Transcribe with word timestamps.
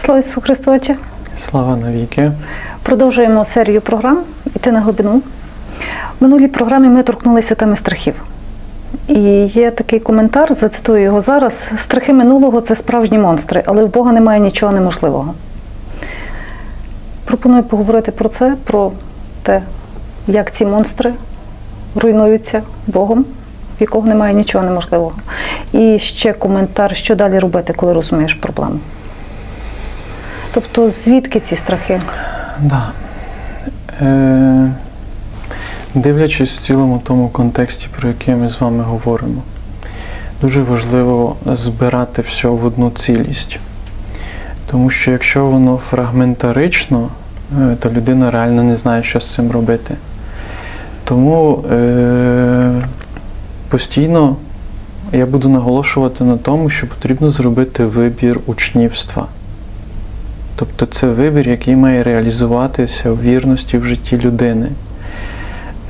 Слава 0.00 0.20
Ісусу 0.20 0.40
Христу! 0.40 0.78
Слава 1.36 1.76
навіки! 1.76 2.32
Продовжуємо 2.82 3.44
серію 3.44 3.80
програм 3.80 4.22
Іти 4.56 4.72
на 4.72 4.80
глибину. 4.80 5.22
В 6.20 6.22
минулій 6.22 6.48
програмі 6.48 6.88
ми 6.88 7.02
торкнулися 7.02 7.54
теми 7.54 7.76
страхів. 7.76 8.14
І 9.08 9.20
є 9.44 9.70
такий 9.70 10.00
коментар, 10.00 10.54
зацитую 10.54 11.02
його 11.02 11.20
зараз: 11.20 11.62
страхи 11.76 12.12
минулого 12.12 12.60
це 12.60 12.74
справжні 12.74 13.18
монстри, 13.18 13.62
але 13.66 13.84
в 13.84 13.92
Бога 13.92 14.12
немає 14.12 14.40
нічого 14.40 14.72
неможливого. 14.72 15.34
Пропоную 17.24 17.62
поговорити 17.62 18.12
про 18.12 18.28
це, 18.28 18.54
про 18.64 18.92
те, 19.42 19.62
як 20.26 20.50
ці 20.52 20.66
монстри 20.66 21.12
руйнуються 21.94 22.62
Богом, 22.86 23.24
в 23.78 23.80
якого 23.80 24.08
немає 24.08 24.34
нічого 24.34 24.64
неможливого. 24.64 25.12
І 25.72 25.98
ще 25.98 26.32
коментар, 26.32 26.96
що 26.96 27.14
далі 27.14 27.38
робити, 27.38 27.72
коли 27.72 27.92
розумієш 27.92 28.34
проблему. 28.34 28.78
Тобто, 30.54 30.90
звідки 30.90 31.40
ці 31.40 31.56
страхи? 31.56 32.00
Да. 32.60 32.90
Е, 34.00 34.72
Дивлячись 35.94 36.58
в 36.58 36.60
цілому 36.60 37.00
тому 37.04 37.28
контексті, 37.28 37.88
про 37.98 38.08
який 38.08 38.34
ми 38.34 38.48
з 38.48 38.60
вами 38.60 38.82
говоримо, 38.82 39.42
дуже 40.40 40.62
важливо 40.62 41.36
збирати 41.46 42.22
все 42.22 42.48
в 42.48 42.64
одну 42.64 42.90
цілість. 42.90 43.58
Тому 44.66 44.90
що 44.90 45.10
якщо 45.10 45.46
воно 45.46 45.76
фрагментарично, 45.76 47.08
е, 47.60 47.76
то 47.80 47.90
людина 47.90 48.30
реально 48.30 48.62
не 48.62 48.76
знає, 48.76 49.02
що 49.02 49.20
з 49.20 49.34
цим 49.34 49.50
робити. 49.50 49.94
Тому 51.04 51.64
е, 51.72 52.82
постійно 53.68 54.36
я 55.12 55.26
буду 55.26 55.48
наголошувати 55.48 56.24
на 56.24 56.36
тому, 56.36 56.70
що 56.70 56.86
потрібно 56.86 57.30
зробити 57.30 57.84
вибір 57.84 58.40
учнівства. 58.46 59.26
Тобто 60.60 60.86
це 60.86 61.06
вибір, 61.06 61.48
який 61.48 61.76
має 61.76 62.02
реалізуватися 62.02 63.10
в 63.10 63.22
вірності 63.22 63.78
в 63.78 63.84
житті 63.84 64.18
людини. 64.18 64.68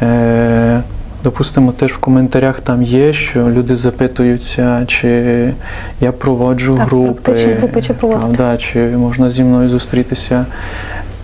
Е, 0.03 0.83
Допустимо, 1.25 1.73
теж 1.73 1.93
в 1.93 1.99
коментарях 1.99 2.61
там 2.61 2.83
є, 2.83 3.13
що 3.13 3.51
люди 3.51 3.77
запитуються, 3.77 4.85
чи 4.87 5.53
я 6.01 6.13
проводжу 6.13 6.75
Так, 6.77 6.87
групи, 6.87 7.33
групи 7.59 7.83
чи 7.83 7.95
правда, 7.95 8.57
чи 8.57 8.81
можна 8.81 9.31
зі 9.31 9.45
мною 9.45 9.69
зустрітися 9.69 10.47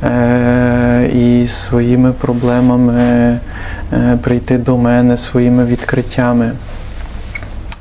е, 0.03 1.11
і 1.15 1.47
своїми 1.47 2.13
проблемами 2.13 3.01
е, 3.03 3.39
прийти 4.23 4.59
до 4.59 4.77
мене 4.77 5.17
своїми 5.17 5.65
відкриттями. 5.65 6.53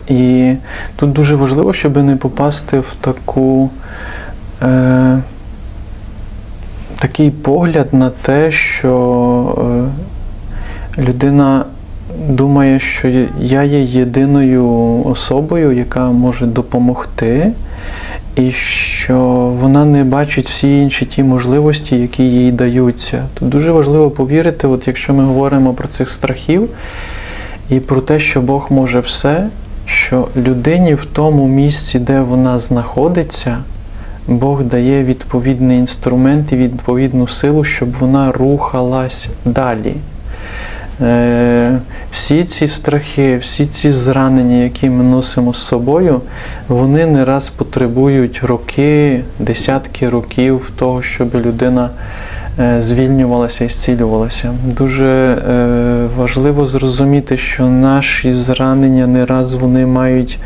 І 0.08 0.54
тут 0.96 1.14
дуже 1.14 1.36
важливо, 1.36 1.74
щоб 1.74 1.98
не 1.98 2.16
попасти 2.16 2.80
в 2.80 2.96
таку. 3.02 3.70
Е, 4.64 5.22
Такий 7.00 7.32
погляд 7.32 7.94
на 7.94 8.10
те, 8.10 8.52
що 8.52 9.92
е, 10.98 11.02
людина 11.02 11.66
думає, 12.30 12.80
що 12.80 13.08
я 13.40 13.64
є 13.64 13.82
єдиною 13.82 14.68
особою, 15.06 15.72
яка 15.72 16.06
може 16.06 16.46
допомогти, 16.46 17.52
і 18.36 18.52
що 18.52 19.20
вона 19.60 19.86
не 19.86 20.04
бачить 20.04 20.50
всі 20.50 20.82
інші 20.82 21.06
ті 21.06 21.24
можливості, 21.24 21.96
які 21.96 22.24
їй 22.24 22.52
даються. 22.52 23.24
Тут 23.34 23.50
дуже 23.50 23.72
важливо 23.72 24.10
повірити, 24.10 24.68
от 24.68 24.88
якщо 24.88 25.14
ми 25.14 25.24
говоримо 25.24 25.74
про 25.74 25.88
цих 25.88 26.10
страхів 26.10 26.70
і 27.70 27.80
про 27.80 28.02
те, 28.02 28.20
що 28.20 28.42
Бог 28.42 28.68
може 28.70 29.00
все, 29.00 29.48
що 29.86 30.28
людині 30.38 30.96
в 30.96 31.06
тому 31.06 31.48
місці, 31.48 32.00
де 32.00 32.22
вона 32.22 32.60
знаходиться, 32.60 33.58
Бог 34.28 34.64
дає 34.64 35.04
відповідний 35.04 35.78
інструмент 35.78 36.52
і 36.52 36.56
відповідну 36.56 37.28
силу, 37.28 37.64
щоб 37.64 37.94
вона 37.94 38.32
рухалась 38.32 39.30
далі. 39.46 39.96
Е, 41.02 41.80
всі 42.12 42.44
ці 42.44 42.68
страхи, 42.68 43.38
всі 43.38 43.66
ці 43.66 43.92
зранення, 43.92 44.64
які 44.64 44.90
ми 44.90 45.04
носимо 45.04 45.54
з 45.54 45.58
собою, 45.58 46.22
вони 46.68 47.06
не 47.06 47.26
раз 47.26 47.50
потребують 47.50 48.40
роки, 48.44 49.22
десятки 49.40 50.10
років 50.10 50.72
того, 50.76 51.02
щоб 51.02 51.36
людина 51.36 51.90
е, 52.60 52.82
звільнювалася 52.82 53.66
і 53.66 53.70
зцілювалася. 53.70 54.54
Дуже 54.78 55.08
е, 55.08 56.08
важливо 56.18 56.68
зрозуміти, 56.68 57.38
що 57.38 57.66
наші 57.66 58.32
зранення 58.32 59.08
не 59.08 59.26
раз 59.26 59.54
вони 59.54 59.86
мають 59.86 60.40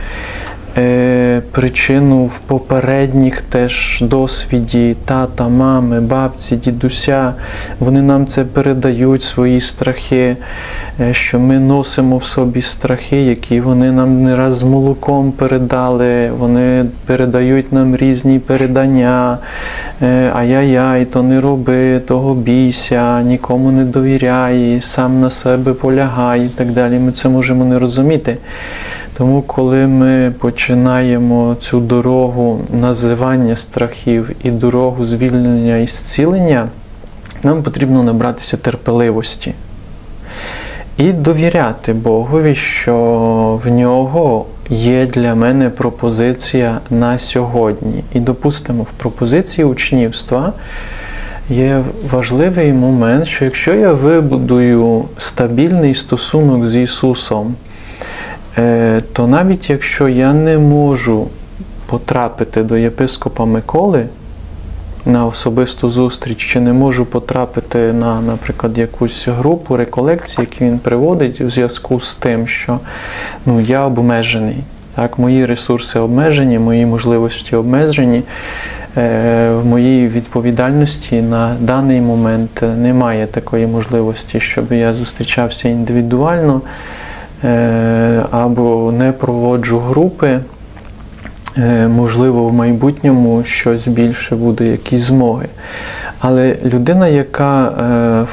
причину 1.52 2.26
в 2.26 2.40
попередніх 2.40 3.42
теж 3.42 4.00
досвіді 4.02 4.96
тата, 5.06 5.48
мами, 5.48 6.02
бабці, 6.02 6.56
дідуся. 6.56 7.34
Вони 7.80 8.02
нам 8.02 8.28
це 8.28 8.44
передають 8.44 9.24
свої 9.24 9.62
страхи, 9.62 10.38
що 11.12 11.40
ми 11.40 11.60
носимо 11.60 12.18
в 12.18 12.24
собі 12.24 12.62
страхи, 12.62 13.24
які 13.24 13.62
вони 13.62 13.92
нам 13.92 14.24
не 14.24 14.36
раз 14.36 14.58
з 14.58 14.64
молоком 14.64 15.32
передали, 15.32 16.32
вони 16.32 16.86
передають 17.06 17.74
нам 17.74 17.96
різні 17.96 18.40
передання. 18.40 19.38
Ай-яй-яй, 20.34 21.06
то 21.06 21.24
не 21.24 21.40
роби, 21.40 22.00
того 22.00 22.36
бійся, 22.36 23.22
нікому 23.22 23.72
не 23.72 23.84
довіряй, 23.84 24.82
сам 24.82 25.22
на 25.22 25.32
себе 25.32 25.74
полягай 25.74 26.46
і 26.46 26.50
так 26.50 26.72
далі. 26.72 27.00
Ми 27.00 27.12
це 27.12 27.30
можемо 27.30 27.66
не 27.66 27.80
розуміти. 27.80 28.38
Тому, 29.20 29.42
коли 29.42 29.88
ми 29.88 30.34
починаємо 30.40 31.56
цю 31.60 31.80
дорогу 31.80 32.62
називання 32.74 33.56
страхів 33.56 34.32
і 34.44 34.52
дорогу 34.52 35.06
звільнення 35.06 35.78
і 35.78 35.88
зцілення, 35.88 36.68
нам 37.44 37.64
потрібно 37.64 38.04
набратися 38.04 38.58
терпеливості 38.58 39.54
і 40.98 41.14
довіряти 41.14 41.94
Богові, 41.94 42.56
що 42.56 43.60
в 43.64 43.72
нього 43.72 44.46
є 44.70 45.06
для 45.06 45.36
мене 45.36 45.70
пропозиція 45.70 46.80
на 46.90 47.20
сьогодні. 47.20 48.04
І 48.14 48.20
допустимо, 48.20 48.84
в 48.84 48.92
пропозиції 48.92 49.66
учнівства. 49.66 50.54
Є 51.50 51.84
важливий 52.12 52.74
момент, 52.74 53.28
що 53.28 53.46
якщо 53.46 53.74
я 53.74 53.94
вибудую 53.94 55.06
стабільний 55.18 55.96
стосунок 55.96 56.68
з 56.68 56.76
Ісусом, 56.76 57.56
то 59.14 59.28
навіть 59.28 59.70
якщо 59.70 60.08
я 60.08 60.34
не 60.34 60.58
можу 60.58 61.28
потрапити 61.86 62.64
до 62.64 62.78
єпископа 62.78 63.46
Миколи 63.46 64.06
на 65.06 65.26
особисту 65.26 65.90
зустріч, 65.90 66.38
чи 66.38 66.60
не 66.60 66.74
можу 66.74 67.06
потрапити 67.06 67.94
на, 67.94 68.22
наприклад, 68.22 68.78
якусь 68.78 69.28
групу 69.28 69.78
реколекцій, 69.78 70.42
які 70.42 70.64
він 70.64 70.80
приводить 70.80 71.42
у 71.42 71.50
зв'язку 71.50 72.00
з 72.00 72.16
тим, 72.16 72.48
що 72.48 72.80
ну, 73.46 73.60
я 73.62 73.86
обмежений. 73.86 74.58
Так, 74.96 75.20
Мої 75.20 75.46
ресурси 75.46 76.00
обмежені, 76.00 76.60
мої 76.60 76.86
можливості 76.86 77.56
обмежені. 77.56 78.24
В 78.96 79.62
моїй 79.66 80.08
відповідальності 80.08 81.22
на 81.22 81.56
даний 81.60 82.02
момент 82.02 82.64
немає 82.78 83.28
такої 83.28 83.68
можливості, 83.68 84.40
щоб 84.40 84.72
я 84.72 84.94
зустрічався 84.94 85.70
індивідуально. 85.70 86.62
Або 88.32 88.94
не 88.98 89.12
проводжу 89.12 89.80
групи, 89.80 90.40
можливо, 91.88 92.48
в 92.48 92.54
майбутньому 92.54 93.44
щось 93.44 93.88
більше 93.88 94.36
буде, 94.36 94.68
якісь 94.68 95.02
змоги. 95.02 95.48
Але 96.20 96.56
людина, 96.66 97.08
яка 97.08 97.72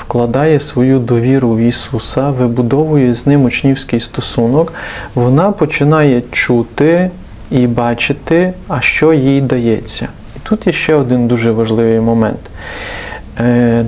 вкладає 0.00 0.60
свою 0.60 0.98
довіру 0.98 1.54
в 1.54 1.58
Ісуса, 1.58 2.30
вибудовує 2.30 3.14
з 3.14 3.26
ним 3.26 3.44
учнівський 3.44 4.00
стосунок, 4.00 4.72
вона 5.14 5.50
починає 5.50 6.22
чути 6.30 7.10
і 7.50 7.66
бачити, 7.66 8.52
а 8.68 8.80
що 8.80 9.12
їй 9.12 9.40
дається. 9.40 10.08
І 10.36 10.38
тут 10.42 10.66
є 10.66 10.72
ще 10.72 10.94
один 10.94 11.28
дуже 11.28 11.52
важливий 11.52 12.00
момент. 12.00 12.40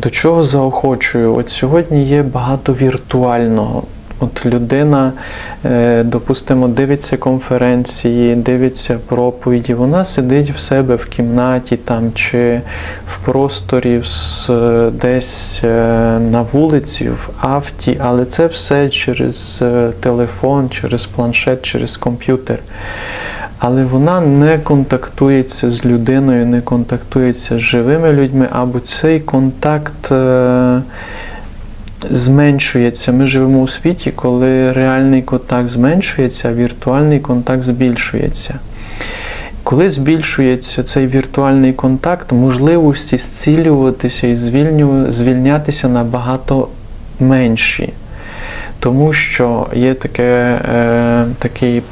До 0.03 0.11
чого 0.11 0.45
заохочую? 0.45 1.35
От 1.35 1.51
сьогодні 1.51 2.05
є 2.05 2.23
багато 2.23 2.73
віртуального. 2.73 3.83
От 4.21 4.47
людина, 4.47 5.13
допустимо, 6.05 6.69
дивиться 6.69 7.17
конференції, 7.17 8.35
дивиться 8.35 8.99
проповіді, 9.07 9.75
вона 9.75 10.05
сидить 10.05 10.51
в 10.51 10.59
себе 10.59 10.95
в 10.95 11.05
кімнаті 11.05 11.77
там 11.77 12.13
чи 12.15 12.61
в 13.07 13.19
просторі 13.19 14.03
десь 14.93 15.63
на 16.31 16.47
вулиці, 16.53 17.09
в 17.09 17.31
авті, 17.41 18.01
але 18.05 18.25
це 18.25 18.47
все 18.47 18.89
через 18.89 19.65
телефон, 20.01 20.71
через 20.71 21.07
планшет, 21.07 21.63
через 21.63 21.97
комп'ютер. 21.97 22.59
Але 23.59 23.85
вона 23.85 24.21
не 24.21 24.59
контактується 24.59 25.71
з 25.71 25.85
людиною, 25.85 26.47
не 26.47 26.61
контактується 26.61 27.59
з 27.59 27.61
живими 27.61 28.13
людьми, 28.13 28.49
або 28.53 28.81
цей 28.81 29.21
контакт 29.21 30.13
зменшується. 32.11 33.13
Ми 33.13 33.27
живемо 33.27 33.61
у 33.61 33.69
світі, 33.69 34.11
коли 34.11 34.73
реальний 34.73 35.23
контакт 35.23 35.69
зменшується, 35.69 36.49
а 36.49 36.53
віртуальний 36.53 37.21
контакт 37.21 37.63
збільшується. 37.63 38.55
Коли 39.63 39.91
збільшується 39.91 40.83
цей 40.83 41.07
віртуальний 41.07 41.73
контакт, 41.73 42.33
можливості 42.33 43.19
зцілюватися 43.19 44.27
і 44.27 44.37
звільнятися 45.09 45.89
набагато 45.89 46.69
менші. 47.21 47.93
Тому 48.81 49.13
що 49.13 49.67
є 49.75 49.95
таке, 49.95 50.61
е, 50.75 51.25
такий, 51.39 51.83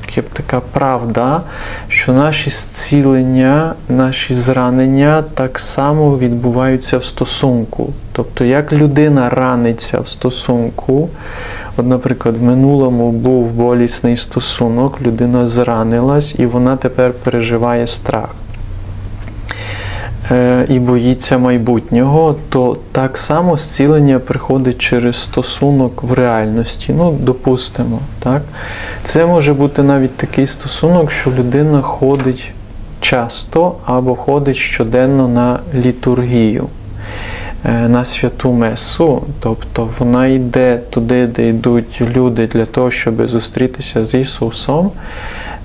таке, 0.00 0.22
така 0.22 0.60
правда, 0.60 1.40
що 1.88 2.12
наші 2.12 2.50
зцілення, 2.50 3.74
наші 3.88 4.34
зранення 4.34 5.24
так 5.34 5.58
само 5.58 6.18
відбуваються 6.18 6.98
в 6.98 7.04
стосунку. 7.04 7.92
Тобто, 8.12 8.44
як 8.44 8.72
людина 8.72 9.30
раниться 9.30 10.00
в 10.00 10.08
стосунку, 10.08 11.08
От, 11.76 11.86
наприклад, 11.86 12.36
в 12.36 12.42
минулому 12.42 13.12
був 13.12 13.52
болісний 13.52 14.16
стосунок, 14.16 15.00
людина 15.02 15.46
зранилась 15.46 16.34
і 16.38 16.46
вона 16.46 16.76
тепер 16.76 17.12
переживає 17.12 17.86
страх 17.86 18.28
і 20.68 20.78
боїться 20.78 21.38
майбутнього, 21.38 22.36
то 22.48 22.76
так 22.92 23.18
само 23.18 23.56
зцілення 23.56 24.18
приходить 24.18 24.78
через 24.78 25.16
стосунок 25.16 26.02
в 26.02 26.12
реальності. 26.12 26.94
Ну, 26.96 27.12
допустимо, 27.20 27.98
так? 28.18 28.42
Це 29.02 29.26
може 29.26 29.54
бути 29.54 29.82
навіть 29.82 30.16
такий 30.16 30.46
стосунок, 30.46 31.10
що 31.10 31.30
людина 31.30 31.82
ходить 31.82 32.52
часто 33.00 33.74
або 33.84 34.14
ходить 34.14 34.56
щоденно 34.56 35.28
на 35.28 35.58
літургію. 35.74 36.68
Е, 37.64 37.88
на 37.88 38.04
святу 38.04 38.52
Месу, 38.52 39.22
тобто 39.40 39.90
вона 39.98 40.26
йде 40.26 40.78
туди, 40.90 41.26
де 41.26 41.48
йдуть 41.48 42.02
люди 42.16 42.46
для 42.46 42.66
того, 42.66 42.90
щоб 42.90 43.26
зустрітися 43.28 44.06
з 44.06 44.14
Ісусом. 44.14 44.90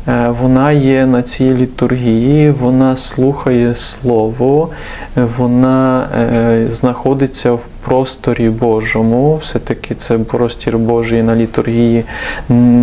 Е, 0.07 0.29
Вона 0.29 0.71
є 0.71 1.05
на 1.05 1.21
цій 1.21 1.53
літургії, 1.53 2.51
вона 2.51 2.95
слухає 2.95 3.75
Слово, 3.75 4.69
вона 5.15 6.07
е, 6.19 6.67
знаходиться 6.69 7.51
в 7.51 7.61
просторі 7.85 8.49
Божому. 8.49 9.35
Все-таки 9.35 9.95
це 9.95 10.17
простір 10.17 10.77
Божий 10.77 11.23
на 11.23 11.35
літургії 11.35 12.03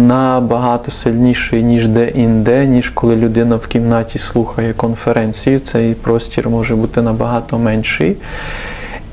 набагато 0.07 0.91
сильніший, 0.91 1.63
ніж 1.63 1.89
де-інде, 1.89 2.67
ніж 2.67 2.91
коли 2.91 3.17
людина 3.17 3.57
в 3.57 3.67
кімнаті 3.67 4.19
слухає 4.19 4.73
конференцію. 4.73 5.59
Цей 5.59 5.95
простір 5.95 6.49
може 6.49 6.77
бути 6.77 7.03
набагато 7.03 7.59
менший. 7.59 8.17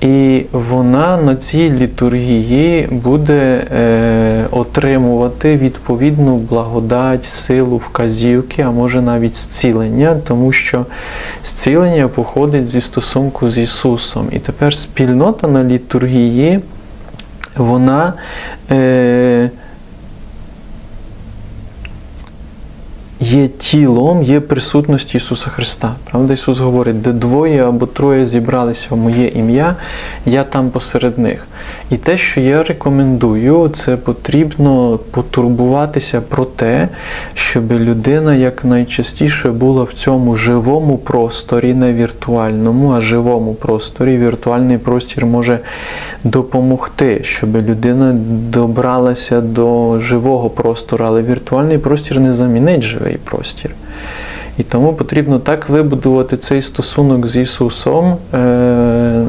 І 0.01 0.45
вона 0.51 1.17
на 1.17 1.35
цій 1.35 1.71
літургії 1.71 2.87
буде 2.91 3.67
е, 3.71 4.45
отримувати 4.51 5.57
відповідну 5.57 6.37
благодать, 6.37 7.23
силу, 7.23 7.77
вказівки, 7.77 8.61
а 8.61 8.71
може 8.71 9.01
навіть 9.01 9.35
зцілення, 9.35 10.17
тому 10.27 10.51
що 10.51 10.85
зцілення 11.43 12.07
походить 12.07 12.69
зі 12.69 12.81
стосунку 12.81 13.49
з 13.49 13.57
Ісусом. 13.57 14.27
І 14.31 14.39
тепер 14.39 14.73
спільнота 14.73 15.47
на 15.47 15.63
літургії, 15.63 16.59
вона. 17.57 18.13
Е, 18.71 19.49
Є 23.23 23.47
тілом, 23.47 24.23
є 24.23 24.39
присутність 24.39 25.15
Ісуса 25.15 25.49
Христа. 25.49 25.95
Правда, 26.11 26.33
Ісус 26.33 26.59
говорить, 26.59 27.01
де 27.01 27.11
двоє 27.11 27.67
або 27.67 27.85
троє 27.85 28.25
зібралися 28.25 28.87
в 28.89 28.97
моє 28.97 29.27
ім'я, 29.27 29.75
я 30.25 30.43
там 30.43 30.69
посеред 30.69 31.19
них. 31.19 31.47
І 31.89 31.97
те, 31.97 32.17
що 32.17 32.41
я 32.41 32.63
рекомендую, 32.63 33.69
це 33.69 33.97
потрібно 33.97 34.99
потурбуватися 35.11 36.21
про 36.21 36.45
те, 36.45 36.89
щоб 37.33 37.71
людина 37.71 38.35
якнайчастіше 38.35 39.51
була 39.51 39.83
в 39.83 39.93
цьому 39.93 40.35
живому 40.35 40.97
просторі, 40.97 41.73
не 41.73 41.93
віртуальному, 41.93 42.91
а 42.91 43.01
живому 43.01 43.53
просторі. 43.53 44.17
Віртуальний 44.17 44.77
простір 44.77 45.25
може 45.25 45.59
допомогти, 46.23 47.19
щоб 47.23 47.55
людина 47.55 48.15
добралася 48.49 49.41
до 49.41 49.99
живого 49.99 50.49
простору, 50.49 51.05
але 51.07 51.21
віртуальний 51.21 51.77
простір 51.77 52.19
не 52.19 52.33
замінить 52.33 52.81
живий 52.81 53.10
простір. 53.17 53.71
І 54.57 54.63
тому 54.63 54.93
потрібно 54.93 55.39
так 55.39 55.69
вибудувати 55.69 56.37
цей 56.37 56.61
стосунок 56.61 57.27
з 57.27 57.37
Ісусом, 57.37 58.17
е, 58.33 59.25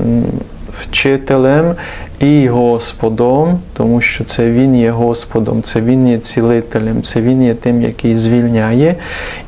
вчителем 0.80 1.74
і 2.20 2.48
Господом, 2.48 3.58
тому 3.76 4.00
що 4.00 4.24
це 4.24 4.50
Він 4.50 4.76
є 4.76 4.90
Господом, 4.90 5.62
це 5.62 5.80
Він 5.80 6.08
є 6.08 6.18
цілителем, 6.18 7.02
це 7.02 7.20
Він 7.20 7.42
є 7.42 7.54
тим, 7.54 7.82
який 7.82 8.16
звільняє, 8.16 8.94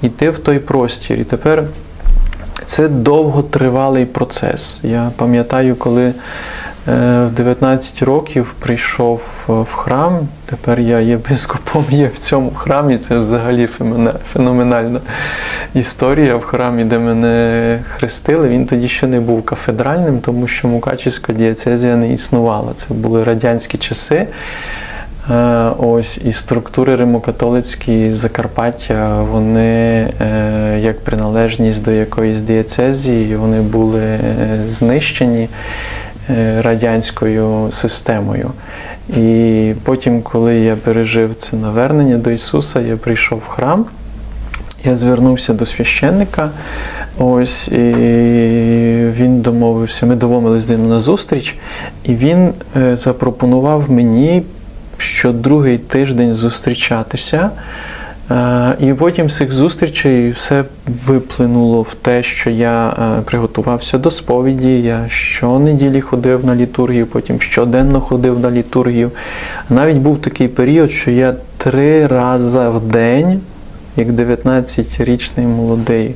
іти 0.03 0.31
в 0.31 0.39
той 0.39 0.59
простір. 0.59 1.19
І 1.19 1.25
тепер 1.25 1.65
це 2.67 2.89
довготривалий 2.89 4.05
процес. 4.05 4.81
Я 4.85 5.11
пам'ятаю, 5.17 5.77
коли 5.77 6.13
в 6.87 7.31
19 7.31 8.03
років 8.03 8.55
прийшов 8.59 9.23
в 9.49 9.75
храм. 9.75 10.29
Тепер 10.47 10.81
я 10.81 11.01
єпископом 11.01 11.85
є 11.91 12.07
в 12.07 12.19
цьому 12.19 12.51
храмі. 12.51 12.99
Це 12.99 13.19
взагалі 13.19 13.69
феноменальна 14.33 15.01
історія 15.75 16.37
в 16.37 16.45
храмі, 16.45 16.85
де 16.85 16.99
мене 16.99 17.79
хрестили. 17.89 18.49
Він 18.49 18.67
тоді 18.67 18.89
ще 18.89 19.07
не 19.07 19.21
був 19.21 19.43
кафедральним, 19.43 20.21
тому 20.21 20.49
що 20.49 20.69
Мукачівська 20.69 21.33
дієцезія 21.33 21.97
не 21.97 22.13
існувала. 22.13 22.73
Це 22.75 22.95
були 22.95 23.25
радянські 23.25 23.79
часи. 23.79 24.27
Ось 25.79 26.19
і 26.25 26.33
структури 26.33 26.97
римокатолицькі 26.97 28.13
Закарпаття, 28.13 29.23
вони 29.23 30.09
як 30.79 31.01
приналежність 31.01 31.85
до 31.85 31.91
якоїсь 31.91 32.41
дієцезії, 32.41 33.37
вони 33.37 33.61
були 33.61 34.19
знищені. 34.69 35.49
Радянською 36.59 37.69
системою. 37.73 38.50
І 39.17 39.73
потім, 39.85 40.23
коли 40.23 40.55
я 40.55 40.76
пережив 40.76 41.35
це 41.35 41.56
навернення 41.56 42.19
до 42.19 42.31
Ісуса, 42.31 42.81
я 42.81 42.97
прийшов 42.97 43.38
в 43.38 43.49
храм, 43.49 43.87
я 44.85 44.94
звернувся 44.94 45.53
до 45.53 45.67
священника, 45.67 46.50
ось, 47.19 47.69
і 47.69 47.93
він 49.11 49.41
домовився, 49.41 50.06
ми 50.06 50.15
домовились 50.15 50.62
з 50.62 50.69
ним 50.69 50.88
на 50.88 51.00
зустріч, 51.00 51.56
і 52.05 52.15
він 52.15 52.53
запропонував 52.97 53.91
мені 53.91 54.43
що 54.99 55.32
другий 55.32 55.79
тиждень 55.79 56.35
зустрічатися. 56.35 57.50
І 58.81 58.93
потім 58.94 59.31
з 59.31 59.37
цих 59.37 59.53
зустрічей 59.53 60.31
все 60.31 60.65
виплинуло 61.06 61.82
в 61.82 61.94
те, 61.94 62.23
що 62.23 62.50
я 62.50 62.93
приготувався 63.25 63.99
до 63.99 64.10
сповіді. 64.10 64.82
Я 64.82 65.08
щонеділі 65.08 66.01
ходив 66.01 66.44
на 66.44 66.55
літургію, 66.55 67.06
потім 67.06 67.41
щоденно 67.41 68.01
ходив 68.01 68.41
на 68.41 68.51
літургію. 68.51 69.10
Навіть 69.70 69.96
був 69.96 70.20
такий 70.20 70.49
період, 70.49 70.91
що 70.91 71.10
я 71.10 71.34
три 71.56 72.06
рази 72.06 72.69
в 72.69 72.81
день, 72.81 73.41
як 73.96 74.08
19-річний 74.08 75.46
молодий 75.46 76.15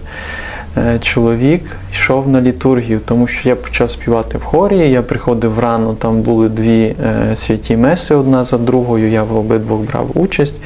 чоловік, 1.00 1.62
йшов 1.92 2.28
на 2.28 2.40
літургію, 2.40 3.00
тому 3.06 3.26
що 3.26 3.48
я 3.48 3.56
почав 3.56 3.90
співати 3.90 4.38
в 4.38 4.42
хорі. 4.42 4.90
Я 4.90 5.02
приходив 5.02 5.58
рано, 5.58 5.94
там 5.94 6.20
були 6.20 6.48
дві 6.48 6.94
святі 7.34 7.76
меси 7.76 8.14
одна 8.14 8.44
за 8.44 8.58
другою. 8.58 9.10
Я 9.10 9.22
в 9.22 9.36
обидвох 9.36 9.80
брав 9.80 10.10
участь. 10.14 10.56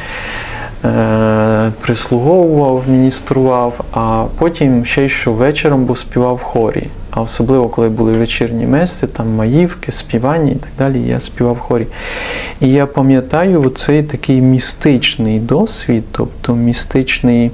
Прислуговував, 1.80 2.84
міністрував, 2.88 3.84
а 3.92 4.24
потім 4.38 4.84
ще 4.84 5.04
й 5.04 5.08
що 5.08 5.32
вечором 5.32 5.84
бо 5.84 5.96
співав 5.96 6.34
в 6.34 6.42
хорі. 6.42 6.88
А 7.14 7.20
особливо, 7.20 7.68
коли 7.68 7.88
були 7.88 8.12
вечірні 8.12 8.66
меси, 8.66 9.06
там 9.06 9.34
маївки, 9.34 9.92
співання 9.92 10.52
і 10.52 10.54
так 10.54 10.70
далі, 10.78 11.00
я 11.08 11.20
співав 11.20 11.54
в 11.54 11.58
хорі. 11.58 11.86
І 12.60 12.72
я 12.72 12.86
пам'ятаю 12.86 13.70
цей 13.74 14.02
такий 14.02 14.40
містичний 14.40 15.40
досвід, 15.40 16.04
тобто 16.12 16.54
містичний 16.54 17.50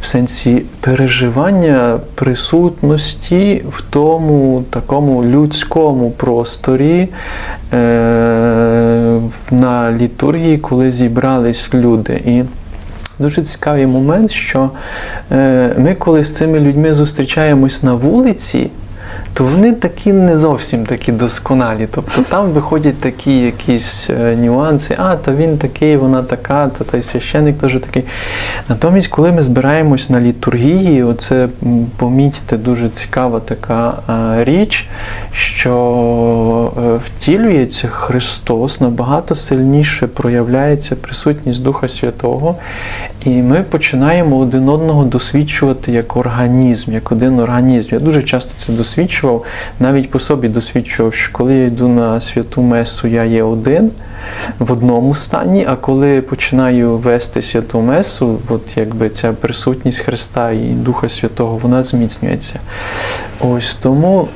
в 0.00 0.06
сенсі 0.06 0.62
переживання 0.80 2.00
присутності 2.14 3.62
в 3.68 3.82
тому 3.90 4.64
такому 4.70 5.24
людському 5.24 6.10
просторі 6.10 7.08
е- 7.72 9.20
на 9.50 9.92
літургії, 9.92 10.58
коли 10.58 10.90
зібрались 10.90 11.74
люди. 11.74 12.20
І 12.26 12.42
Дуже 13.20 13.42
цікавий 13.42 13.86
момент, 13.86 14.30
що 14.30 14.70
е, 15.32 15.74
ми, 15.78 15.94
коли 15.94 16.24
з 16.24 16.34
цими 16.34 16.60
людьми 16.60 16.94
зустрічаємось 16.94 17.82
на 17.82 17.94
вулиці, 17.94 18.70
то 19.34 19.44
вони 19.44 19.72
такі 19.72 20.12
не 20.12 20.36
зовсім 20.36 20.86
такі 20.86 21.12
досконалі. 21.12 21.88
Тобто 21.90 22.22
там 22.22 22.50
виходять 22.50 22.98
такі 22.98 23.38
якісь 23.38 24.10
е, 24.10 24.36
нюанси, 24.36 24.96
а 24.98 25.16
то 25.16 25.32
він 25.32 25.58
такий, 25.58 25.96
вона 25.96 26.22
така, 26.22 26.68
то 26.68 26.84
той 26.84 27.02
священник 27.02 27.58
теж 27.58 27.72
такий. 27.72 28.04
Натомість, 28.68 29.08
коли 29.08 29.32
ми 29.32 29.42
збираємось 29.42 30.10
на 30.10 30.20
літургії, 30.20 31.02
оце 31.02 31.48
помітьте 31.96 32.56
дуже 32.56 32.88
цікава 32.88 33.40
така 33.40 33.94
е, 34.08 34.44
річ, 34.44 34.88
що 35.32 36.72
е, 36.78 37.00
втілюється 37.06 37.88
Христос 37.88 38.80
набагато 38.80 39.34
сильніше 39.34 40.06
проявляється 40.06 40.96
присутність 40.96 41.62
Духа 41.62 41.88
Святого, 41.88 42.56
і 43.24 43.30
ми 43.30 43.62
починаємо 43.62 44.38
один 44.38 44.68
одного 44.68 45.04
досвідчувати 45.04 45.92
як 45.92 46.16
організм, 46.16 46.92
як 46.92 47.12
один 47.12 47.38
організм. 47.38 47.94
Я 47.94 48.00
дуже 48.00 48.22
часто 48.22 48.52
це 48.56 48.72
досвідчував, 49.20 49.44
навіть 49.80 50.10
по 50.10 50.18
собі 50.18 50.48
досвідчував, 50.48 51.14
що 51.14 51.32
коли 51.32 51.54
я 51.54 51.66
йду 51.66 51.88
на 51.88 52.20
святу 52.20 52.62
месу, 52.62 53.08
я 53.08 53.24
є 53.24 53.42
один 53.42 53.90
в 54.58 54.72
одному 54.72 55.14
стані, 55.14 55.66
а 55.68 55.76
коли 55.76 56.20
починаю 56.20 56.96
вести 56.96 57.42
святу 57.42 57.80
месу, 57.80 58.38
от 58.48 58.76
якби 58.76 59.10
ця 59.10 59.32
присутність 59.32 60.00
Христа 60.00 60.50
і 60.50 60.58
Духа 60.58 61.08
Святого, 61.08 61.56
вона 61.56 61.82
зміцнюється. 61.82 62.60
Ось 63.40 63.74
тому. 63.74 64.28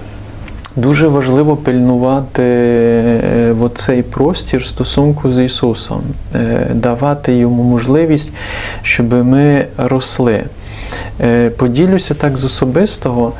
Дуже 0.77 1.09
важливо 1.09 1.57
пильнувати 1.57 2.43
е, 2.43 3.55
цей 3.75 4.03
простір 4.03 4.65
стосунку 4.65 5.33
з 5.33 5.45
Ісусом, 5.45 6.03
е, 6.35 6.71
давати 6.75 7.35
йому 7.35 7.63
можливість, 7.63 8.33
щоб 8.83 9.13
ми 9.13 9.67
росли. 9.77 10.45
Е, 11.21 11.51
Поділюся 11.51 12.15
так 12.15 12.37
з 12.37 12.45
особистого, 12.45 13.33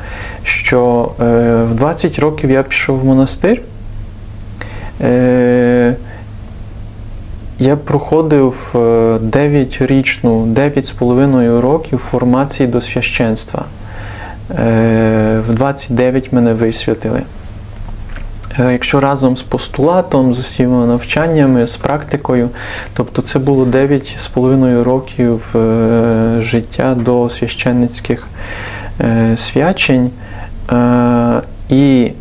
що 0.43 1.11
е, 1.19 1.23
в 1.63 1.73
20 1.73 2.19
років 2.19 2.51
я 2.51 2.63
пішов 2.63 2.99
в 2.99 3.05
монастир. 3.05 3.61
Е, 5.01 5.95
Я 7.59 7.75
проходив 7.75 8.71
е, 8.75 8.77
9-річну, 8.77 10.53
9,5 10.53 11.59
років 11.61 11.99
формації 11.99 12.67
до 12.67 12.81
священства. 12.81 13.65
В 14.49 15.53
29 15.53 16.33
мене 16.33 16.53
висвятили. 16.53 17.21
Е, 18.59 18.71
Якщо 18.71 18.99
разом 18.99 19.37
з 19.37 19.41
постулатом, 19.43 20.33
з 20.33 20.39
усіма 20.39 20.85
навчаннями, 20.85 21.67
з 21.67 21.77
практикою, 21.77 22.49
тобто 22.93 23.21
це 23.21 23.39
було 23.39 23.65
9,5 23.65 24.83
років 24.83 25.55
е, 25.55 26.35
життя 26.39 26.95
до 26.95 27.29
священницьких 27.29 28.27
е, 29.01 29.37
свячень. 29.37 30.11
І 31.69 32.11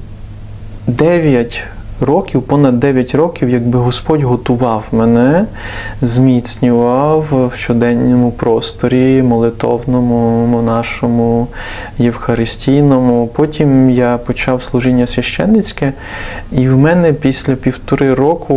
9 0.86 1.64
років, 2.00 2.42
понад 2.42 2.80
9 2.80 3.14
років, 3.14 3.48
якби 3.48 3.78
Господь 3.78 4.22
готував 4.22 4.88
мене, 4.92 5.46
зміцнював 6.02 7.50
в 7.54 7.56
щоденному 7.56 8.30
просторі, 8.30 9.22
молитовному, 9.22 10.46
монашому, 10.46 11.48
євхаристійному. 11.98 13.26
Потім 13.26 13.90
я 13.90 14.18
почав 14.18 14.62
служіння 14.62 15.06
священницьке, 15.06 15.92
і 16.52 16.68
в 16.68 16.78
мене 16.78 17.12
після 17.12 17.54
півтори 17.54 18.14
року 18.14 18.54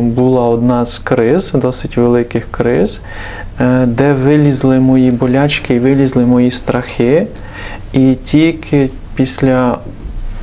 була 0.00 0.48
одна 0.48 0.84
з 0.84 0.98
криз, 0.98 1.52
досить 1.54 1.96
великих 1.96 2.50
криз, 2.50 3.02
е, 3.60 3.86
де 3.86 4.12
вилізли 4.12 4.80
мої 4.80 5.10
болячки 5.10 5.74
і 5.74 5.78
вилізли 5.78 6.26
мої 6.26 6.50
страхи. 6.50 7.26
І 7.92 8.14
тільки 8.14 8.88
після 9.14 9.78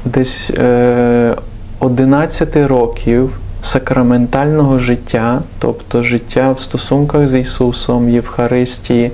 десь 0.06 0.52
е, 0.58 1.36
11 1.80 2.56
років 2.56 3.40
сакраментального 3.64 4.80
життя, 4.80 5.42
тобто 5.60 6.04
життя 6.04 6.52
в 6.52 6.60
стосунках 6.60 7.28
з 7.28 7.40
Ісусом, 7.40 8.10
Євхаристії, 8.10 9.12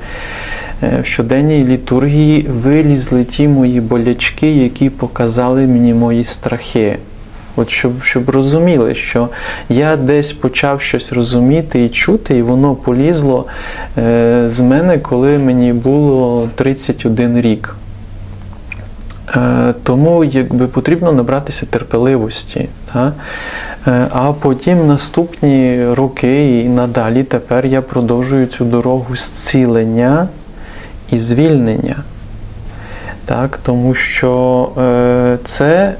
е, 0.84 1.00
в 1.02 1.06
щоденній 1.06 1.66
літургії 1.66 2.42
вилізли 2.42 3.24
ті 3.24 3.48
мої 3.48 3.82
болячки, 3.82 4.52
які 4.52 4.90
показали 4.90 5.68
мені 5.68 5.94
мої 5.94 6.24
страхи. 6.24 6.98
От 7.56 7.70
щоб, 7.70 8.04
щоб 8.04 8.30
розуміли, 8.30 8.96
що 8.96 9.30
я 9.70 9.96
десь 9.96 10.34
почав 10.34 10.82
щось 10.82 11.14
розуміти 11.14 11.86
і 11.86 11.90
чути, 11.90 12.38
і 12.38 12.42
воно 12.42 12.76
полізло 12.76 13.46
е, 13.98 14.46
з 14.48 14.60
мене, 14.60 15.00
коли 15.00 15.38
мені 15.38 15.74
було 15.74 16.50
31 16.56 17.42
рік. 17.42 17.76
Е, 19.36 19.74
Тому 19.84 20.24
якби 20.24 20.68
потрібно 20.68 21.12
набратися 21.12 21.66
терпеливості. 21.66 22.70
Та? 22.94 23.14
Е, 23.88 24.08
А 24.12 24.34
потім 24.34 24.88
наступні 24.88 25.86
роки 25.94 26.60
і 26.62 26.70
надалі 26.70 27.24
тепер 27.24 27.66
я 27.66 27.82
продовжую 27.82 28.48
цю 28.48 28.66
дорогу 28.66 29.16
зцілення 29.16 30.28
і 31.12 31.18
звільнення. 31.18 31.96
Так? 33.26 33.60
Тому 33.64 33.94
що 33.94 34.70
е, 34.78 35.38
це 35.44 35.96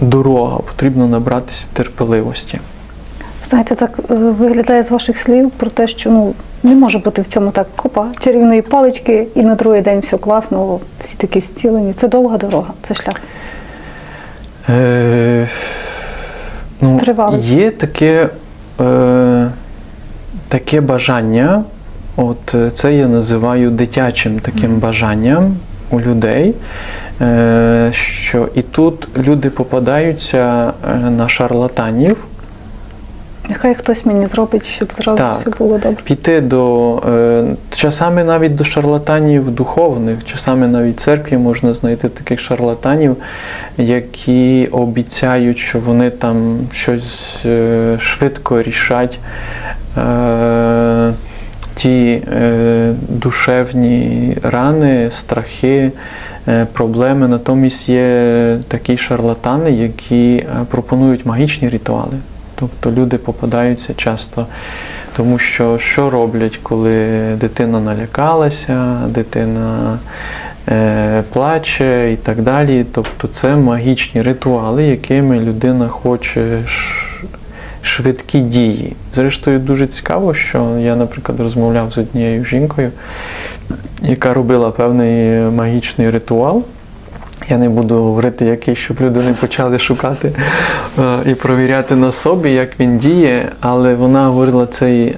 дорога, 0.00 0.56
потрібно 0.58 1.06
набратися 1.06 1.68
терпеливості. 1.72 2.58
Знаєте, 3.52 3.74
так 3.74 3.98
е, 4.10 4.14
виглядає 4.14 4.82
з 4.82 4.90
ваших 4.90 5.18
слів 5.18 5.50
про 5.50 5.70
те, 5.70 5.86
що 5.86 6.10
ну 6.10 6.34
не 6.62 6.74
може 6.74 6.98
бути 6.98 7.22
в 7.22 7.26
цьому 7.26 7.50
так 7.50 7.66
копа 7.76 8.06
чарівної 8.20 8.62
палички, 8.62 9.26
і 9.34 9.42
на 9.42 9.54
другий 9.54 9.80
день 9.80 10.00
все 10.00 10.18
класно, 10.18 10.80
всі 11.00 11.16
такі 11.16 11.40
зцілені. 11.40 11.92
Це 11.92 12.08
довга 12.08 12.38
дорога, 12.38 12.72
це 12.82 12.94
шлях. 12.94 13.14
Е, 14.68 15.48
ну, 16.80 16.98
Тривалий. 16.98 17.40
Є 17.40 17.70
таке, 17.70 18.28
е, 18.80 19.48
таке 20.48 20.80
бажання, 20.80 21.64
от 22.16 22.54
е, 22.54 22.70
це 22.70 22.94
я 22.94 23.08
називаю 23.08 23.70
дитячим 23.70 24.38
таким 24.38 24.76
бажанням 24.76 25.56
у 25.90 26.00
людей, 26.00 26.54
е, 27.20 27.88
що 27.92 28.48
і 28.54 28.62
тут 28.62 29.08
люди 29.18 29.50
попадаються 29.50 30.72
на 31.10 31.28
шарлатанів. 31.28 32.26
Нехай 33.48 33.74
хтось 33.74 34.06
мені 34.06 34.26
зробить, 34.26 34.66
щоб 34.66 34.92
зразу 34.94 35.18
Так. 35.18 35.36
все 35.36 35.50
було 35.50 35.78
добре. 35.78 36.02
піти 36.04 36.40
до 36.40 36.96
е, 36.96 37.44
часами 37.72 38.24
навіть 38.24 38.54
до 38.54 38.64
шарлатанів 38.64 39.50
духовних, 39.50 40.24
часами 40.24 40.68
навіть 40.68 40.96
в 40.96 41.00
церкві 41.00 41.36
можна 41.36 41.74
знайти 41.74 42.08
таких 42.08 42.40
шарлатанів, 42.40 43.16
які 43.78 44.68
обіцяють, 44.72 45.58
що 45.58 45.78
вони 45.80 46.10
там 46.10 46.58
щось 46.72 47.42
е, 47.46 47.96
швидко 48.00 48.62
рішать. 48.62 49.18
Е, 49.98 51.12
Ті 51.74 52.22
е, 52.42 52.94
душевні 53.08 54.36
рани, 54.42 55.10
страхи, 55.10 55.92
е, 56.48 56.66
проблеми. 56.72 57.28
Натомість 57.28 57.88
є 57.88 58.58
такі 58.68 58.96
шарлатани, 58.96 59.72
які 59.72 60.34
е, 60.36 60.46
пропонують 60.70 61.26
магічні 61.26 61.68
ритуали. 61.68 62.12
Тобто 62.62 63.00
люди 63.00 63.18
попадаються 63.18 63.94
часто, 63.94 64.46
тому 65.16 65.38
що 65.38 65.78
що 65.78 66.10
роблять, 66.10 66.58
коли 66.62 67.18
дитина 67.36 67.80
налякалася, 67.80 69.00
дитина 69.08 69.98
е, 70.68 71.22
плаче 71.32 72.12
і 72.12 72.16
так 72.16 72.42
далі. 72.42 72.86
Тобто 72.92 73.28
це 73.28 73.56
магічні 73.56 74.22
ритуали, 74.22 74.84
якими 74.84 75.40
людина 75.40 75.88
хоче 75.88 76.58
швидкі 77.82 78.40
дії. 78.40 78.96
Зрештою, 79.14 79.58
дуже 79.58 79.86
цікаво, 79.86 80.34
що 80.34 80.78
я, 80.78 80.96
наприклад, 80.96 81.40
розмовляв 81.40 81.92
з 81.92 81.98
однією 81.98 82.44
жінкою, 82.44 82.90
яка 84.02 84.34
робила 84.34 84.70
певний 84.70 85.40
магічний 85.40 86.10
ритуал. 86.10 86.64
Я 87.52 87.58
не 87.58 87.68
буду 87.68 87.94
говорити, 87.94 88.44
який, 88.44 88.76
щоб 88.76 88.96
люди 89.00 89.20
не 89.20 89.32
почали 89.32 89.78
шукати 89.78 90.32
е, 90.98 91.18
і 91.26 91.34
провіряти 91.34 91.96
на 91.96 92.12
собі, 92.12 92.52
як 92.52 92.80
він 92.80 92.98
діє, 92.98 93.52
але 93.60 93.94
вона 93.94 94.26
говорила 94.26 94.66
цей 94.66 95.06
е, 95.06 95.14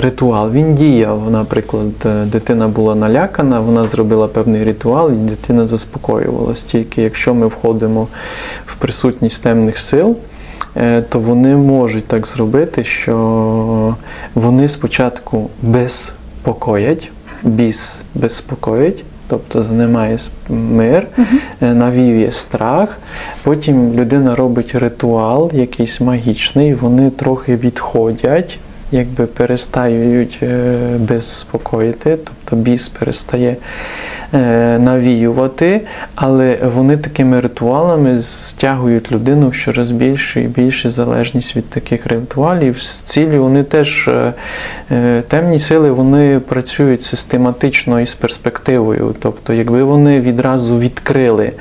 ритуал. 0.00 0.50
Він 0.50 0.74
діяв. 0.74 1.30
Наприклад, 1.30 1.92
е, 2.06 2.24
дитина 2.24 2.68
була 2.68 2.94
налякана, 2.94 3.60
вона 3.60 3.84
зробила 3.84 4.28
певний 4.28 4.64
ритуал, 4.64 5.12
і 5.12 5.14
дитина 5.14 5.66
заспокоювалась. 5.66 6.62
Тільки 6.64 7.02
якщо 7.02 7.34
ми 7.34 7.46
входимо 7.46 8.08
в 8.66 8.74
присутність 8.74 9.42
темних 9.42 9.78
сил, 9.78 10.16
то 11.08 11.20
вони 11.20 11.56
можуть 11.56 12.06
так 12.06 12.26
зробити, 12.26 12.84
що 12.84 13.94
вони 14.34 14.68
спочатку 14.68 15.50
безпокоять, 15.62 17.10
біс 17.42 18.02
безпокоять. 18.14 19.04
Тобто 19.28 19.62
знімає 19.62 20.18
мир, 20.48 21.06
е, 21.62 21.74
навіює 21.74 22.32
страх. 22.32 22.98
Потім 23.42 23.92
людина 23.92 24.34
робить 24.34 24.74
ритуал 24.74 25.50
якийсь 25.54 26.00
магічний, 26.00 26.74
вони 26.74 27.10
трохи 27.10 27.56
відходять, 27.56 28.58
якби 28.92 29.26
перестають 29.26 30.38
е, 30.42 30.78
безпокоїти, 30.98 32.18
тобто 32.24 32.56
біс 32.56 32.88
перестає 32.88 33.56
е, 34.34 34.78
навіювати, 34.78 35.80
але 36.14 36.58
вони 36.74 36.96
такими 36.96 37.40
ритуалами 37.40 38.22
стягують 38.22 39.12
людину 39.12 39.48
в 39.48 39.54
щораз 39.54 39.90
більше 39.90 40.40
і 40.42 40.46
більше 40.46 40.90
залежність 40.90 41.56
від 41.56 41.70
таких 41.70 42.06
ритуалів. 42.06 42.78
З 42.78 42.94
цілі 42.96 43.38
вони 43.38 43.62
теж 43.62 44.08
е, 44.90 45.22
темні 45.28 45.58
сили 45.58 45.90
вони 45.90 46.40
працюють 46.40 47.02
систематично 47.02 48.00
і 48.00 48.06
з 48.06 48.14
перспективою. 48.14 49.14
Тобто, 49.18 49.52
якби 49.52 49.84
вони 49.84 50.20
відразу 50.20 50.78
відкрили 50.78 51.52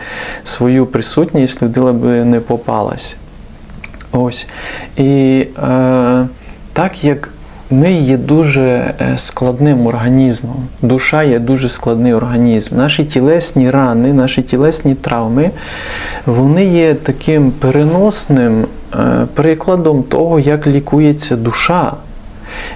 свою 0.43 0.86
присутність, 0.86 1.63
людина 1.63 1.93
би 1.93 2.24
не 2.24 2.39
попалась. 2.39 3.17
Ось. 4.12 4.48
І 4.98 5.46
е, 5.63 6.27
так 6.77 7.03
як 7.03 7.29
ми 7.72 7.93
є 7.93 8.17
дуже 8.17 8.62
е, 8.62 9.13
складним 9.17 9.88
організмом, 9.88 10.67
душа 10.81 11.24
є 11.24 11.39
дуже 11.39 11.69
складний 11.69 12.13
організм. 12.13 12.77
Наші 12.77 13.03
тілесні 13.03 13.72
рани, 13.72 14.13
наші 14.13 14.41
тілесні 14.41 14.96
травми, 14.96 15.51
вони 16.25 16.65
є 16.65 16.93
таким 16.93 17.51
переносним 17.51 18.65
е, 18.93 18.98
прикладом 19.34 20.03
того, 20.03 20.39
як 20.39 20.67
лікується 20.67 21.36
душа. 21.36 21.93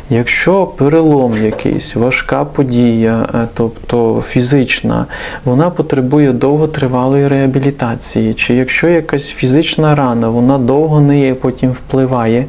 Якщо 0.09 0.65
перелом 0.65 1.43
якийсь, 1.43 1.95
важка 1.95 2.45
подія, 2.45 3.29
е, 3.35 3.47
тобто 3.53 4.23
фізична, 4.27 5.05
вона 5.45 5.69
потребує 5.69 6.31
довготривалої 6.31 7.27
реабілітації, 7.27 8.33
чи 8.33 8.53
якщо 8.53 8.87
якась 8.87 9.29
фізична 9.29 9.95
рана, 9.95 10.29
вона 10.29 10.57
довго 10.57 11.01
неї 11.01 11.33
потім 11.33 11.71
впливає, 11.71 12.45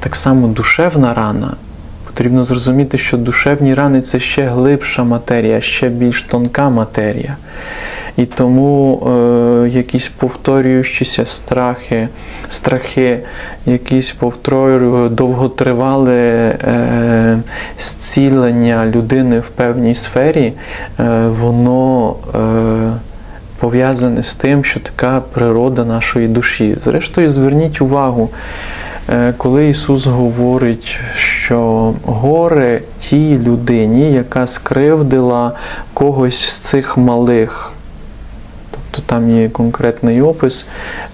так 0.00 0.16
само 0.16 0.48
душевна 0.48 1.14
рана. 1.14 1.56
Потрібно 2.12 2.44
зрозуміти, 2.44 2.98
що 2.98 3.16
душевні 3.16 3.74
рани 3.74 4.00
це 4.00 4.18
ще 4.18 4.46
глибша 4.46 5.04
матерія, 5.04 5.60
ще 5.60 5.88
більш 5.88 6.22
тонка 6.22 6.68
матерія. 6.68 7.36
І 8.16 8.26
тому 8.26 9.02
е, 9.06 9.68
якісь 9.68 10.08
повторюючіся 10.08 11.26
страхи, 11.26 12.08
страхи, 12.48 13.20
якісь 13.66 14.10
повторюю, 14.10 15.08
довготривале 15.08 16.12
е, 16.14 17.38
зцілення 17.78 18.86
людини 18.86 19.38
в 19.38 19.48
певній 19.48 19.94
сфері, 19.94 20.52
е, 21.00 21.26
воно 21.28 22.16
е, 22.34 22.38
пов'язане 23.58 24.22
з 24.22 24.34
тим, 24.34 24.64
що 24.64 24.80
така 24.80 25.20
природа 25.32 25.84
нашої 25.84 26.26
душі. 26.26 26.76
Зрештою, 26.84 27.28
зверніть 27.28 27.80
увагу. 27.80 28.30
Е, 29.08 29.34
коли 29.36 29.68
Ісус 29.68 30.06
говорить, 30.06 30.98
що 31.14 31.94
горе 32.04 32.82
тій 32.98 33.38
людині, 33.38 34.12
яка 34.12 34.46
скривдила 34.46 35.52
когось 35.94 36.40
з 36.48 36.58
цих 36.58 36.96
малих. 36.96 37.72
Тобто 38.70 39.02
там 39.06 39.30
є 39.30 39.48
конкретний 39.48 40.22
опис, 40.22 40.66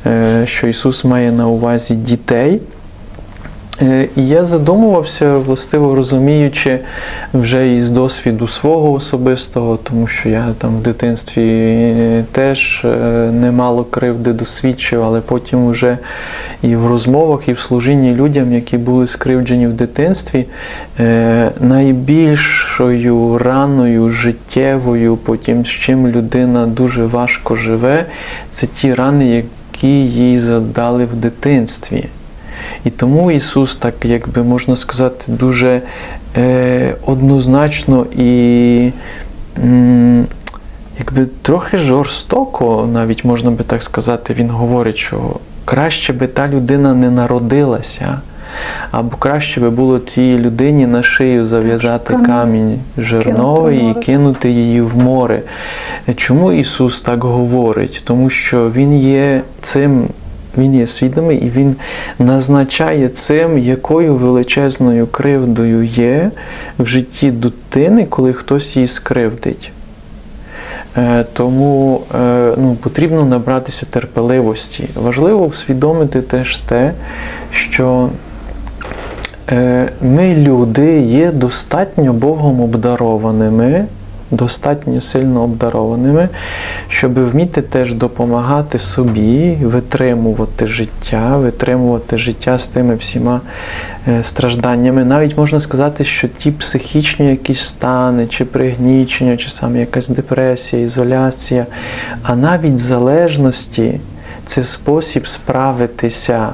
е, 0.06 0.42
що 0.46 0.66
Ісус 0.66 1.04
має 1.04 1.32
на 1.32 1.48
увазі 1.48 1.94
дітей. 1.94 2.60
Е, 3.82 4.08
і 4.16 4.28
я 4.28 4.44
задумувався, 4.44 5.36
властиво 5.36 5.94
розуміючи 5.94 6.80
вже 7.34 7.74
із 7.74 7.90
досвіду 7.90 8.48
свого 8.48 8.92
особистого, 8.92 9.76
тому 9.76 10.06
що 10.06 10.28
я 10.28 10.54
там 10.58 10.76
в 10.76 10.82
дитинстві 10.82 12.24
теж 12.32 12.84
е, 12.84 12.88
немало 13.32 13.84
кривди 13.84 14.32
досвідчив, 14.32 15.02
але 15.02 15.20
потім 15.20 15.70
вже 15.70 15.98
і 16.62 16.76
в 16.76 16.86
розмовах, 16.86 17.48
і 17.48 17.52
в 17.52 17.58
служінні 17.58 18.14
людям, 18.14 18.52
які 18.52 18.78
були 18.78 19.06
скривджені 19.06 19.66
в 19.66 19.72
дитинстві, 19.72 20.46
е, 21.00 21.50
найбільшою 21.60 23.38
раною 23.38 24.08
життєвою, 24.08 25.16
потім 25.16 25.64
з 25.64 25.68
чим 25.68 26.08
людина 26.08 26.66
дуже 26.66 27.06
важко 27.06 27.54
живе, 27.54 28.06
це 28.50 28.66
ті 28.66 28.94
рани, 28.94 29.28
які 29.28 30.06
їй 30.06 30.38
задали 30.38 31.04
в 31.04 31.14
дитинстві. 31.14 32.04
І 32.84 32.90
тому 32.90 33.30
Ісус, 33.30 33.76
так 33.76 33.94
якби 34.04 34.42
можна 34.42 34.76
сказати, 34.76 35.24
дуже 35.28 35.82
е, 36.36 36.94
однозначно 37.06 38.06
і 38.16 38.90
м, 39.64 40.26
якби 40.98 41.26
трохи 41.42 41.78
жорстоко, 41.78 42.88
навіть 42.92 43.24
можна 43.24 43.50
би 43.50 43.64
так 43.64 43.82
сказати, 43.82 44.34
Він 44.38 44.50
говорить, 44.50 44.96
що 44.96 45.18
краще 45.64 46.12
би 46.12 46.26
та 46.26 46.48
людина 46.48 46.94
не 46.94 47.10
народилася. 47.10 48.20
Або 48.90 49.16
краще 49.16 49.60
би 49.60 49.70
було 49.70 49.98
тій 49.98 50.38
людині 50.38 50.86
на 50.86 51.02
шию 51.02 51.44
зав'язати 51.44 52.14
Камінь. 52.26 52.80
жерновий 52.98 53.90
і 53.90 53.94
кинути 54.04 54.50
її 54.50 54.80
в 54.80 54.96
море. 54.96 55.42
Чому 56.16 56.52
Ісус 56.52 57.00
так 57.00 57.24
говорить? 57.24 58.02
Тому 58.04 58.30
що 58.30 58.70
Він 58.70 58.98
є 59.00 59.42
цим 59.60 60.08
він 60.58 60.74
є 60.74 60.86
свідомий 60.86 61.38
і 61.38 61.50
він 61.50 61.76
назначає 62.18 63.08
цим, 63.08 63.58
якою 63.58 64.14
величезною 64.14 65.06
кривдою 65.06 65.84
є 65.84 66.30
в 66.78 66.86
житті 66.86 67.30
дитини, 67.30 68.06
коли 68.10 68.32
хтось 68.32 68.76
її 68.76 68.88
скривдить. 68.88 69.72
Е, 70.96 71.24
Тому 71.32 72.00
е, 72.14 72.52
ну, 72.56 72.74
потрібно 72.74 73.24
набратися 73.24 73.86
терпеливості. 73.86 74.88
Важливо 74.94 75.44
усвідомити 75.46 76.22
теж 76.22 76.58
те, 76.58 76.92
що 77.50 78.08
е, 79.50 79.88
ми, 80.02 80.34
люди, 80.34 81.00
є 81.00 81.32
достатньо 81.32 82.12
Богом 82.12 82.60
обдарованими, 82.60 83.84
достатньо 84.30 85.00
сильно 85.00 85.42
обдарованими, 85.42 86.28
щоб 86.88 87.14
вміти 87.30 87.62
теж 87.62 87.94
допомагати 87.94 88.78
собі, 88.78 89.58
витримувати 89.62 90.66
життя, 90.66 91.36
витримувати 91.36 92.16
життя 92.16 92.58
з 92.58 92.68
тими 92.68 92.94
всіма 92.94 93.40
е, 94.08 94.22
стражданнями. 94.22 95.04
Навіть 95.04 95.38
можна 95.38 95.60
сказати, 95.60 96.04
що 96.04 96.28
ті 96.28 96.50
психічні 96.50 97.30
якісь 97.30 97.60
стани, 97.60 98.26
чи 98.26 98.44
пригнічення, 98.44 99.36
чи 99.36 99.50
саме 99.50 99.80
якась 99.80 100.08
депресія, 100.08 100.82
ізоляція, 100.82 101.66
а 102.22 102.36
навіть 102.36 102.78
залежності 102.78 104.00
це 104.44 104.64
спосіб 104.64 105.26
справитися 105.26 106.48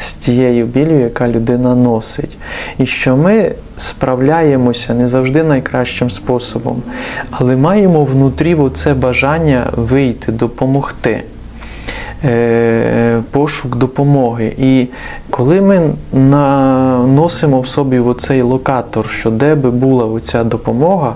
з 0.00 0.12
тією 0.12 0.66
біллю, 0.66 1.00
яка 1.00 1.28
людина 1.28 1.74
носить. 1.74 2.36
І 2.78 2.86
що 2.86 3.16
ми 3.16 3.52
справляємося 3.76 4.94
не 4.94 5.08
завжди 5.08 5.42
найкращим 5.42 6.10
способом, 6.10 6.82
але 7.30 7.56
маємо 7.56 8.04
внутрі 8.04 8.56
це 8.74 8.94
бажання 8.94 9.66
вийти, 9.76 10.32
допомогти. 10.32 11.22
е, 12.24 13.20
Пошук 13.30 13.76
допомоги. 13.76 14.52
І 14.58 14.86
коли 15.30 15.60
ми 15.60 15.90
наносимо 16.12 17.60
в 17.60 17.68
собі 17.68 17.98
оцей 17.98 18.42
локатор, 18.42 19.08
що 19.08 19.30
де 19.30 19.54
би 19.54 19.70
була 19.70 20.04
оця 20.04 20.44
допомога, 20.44 21.14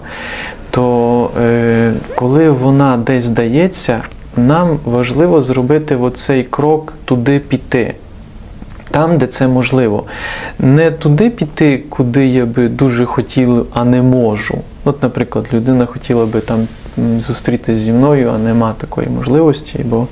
то 0.70 1.30
е, 1.42 1.92
коли 2.14 2.50
вона 2.50 2.96
десь 2.96 3.28
дається, 3.28 4.02
нам 4.36 4.78
важливо 4.84 5.40
зробити 5.40 5.96
оцей 5.96 6.44
крок 6.44 6.92
туди 7.04 7.38
піти 7.38 7.94
там, 8.94 9.18
де 9.18 9.26
це 9.26 9.48
можливо. 9.48 10.04
Не 10.58 10.90
туди 10.90 11.30
піти, 11.30 11.82
куди 11.88 12.26
я 12.26 12.46
би 12.46 12.68
дуже 12.68 13.04
хотів, 13.04 13.66
а 13.72 13.84
не 13.84 14.02
можу. 14.02 14.58
От, 14.84 15.02
наприклад, 15.02 15.46
людина 15.52 15.86
хотіла 15.86 16.26
би 16.26 16.40
там 16.40 16.68
зустрітися 17.18 17.80
зі 17.80 17.92
мною, 17.92 18.32
а 18.34 18.38
нема 18.38 18.74
такої 18.78 19.08
можливості, 19.08 19.84
бо 19.84 20.06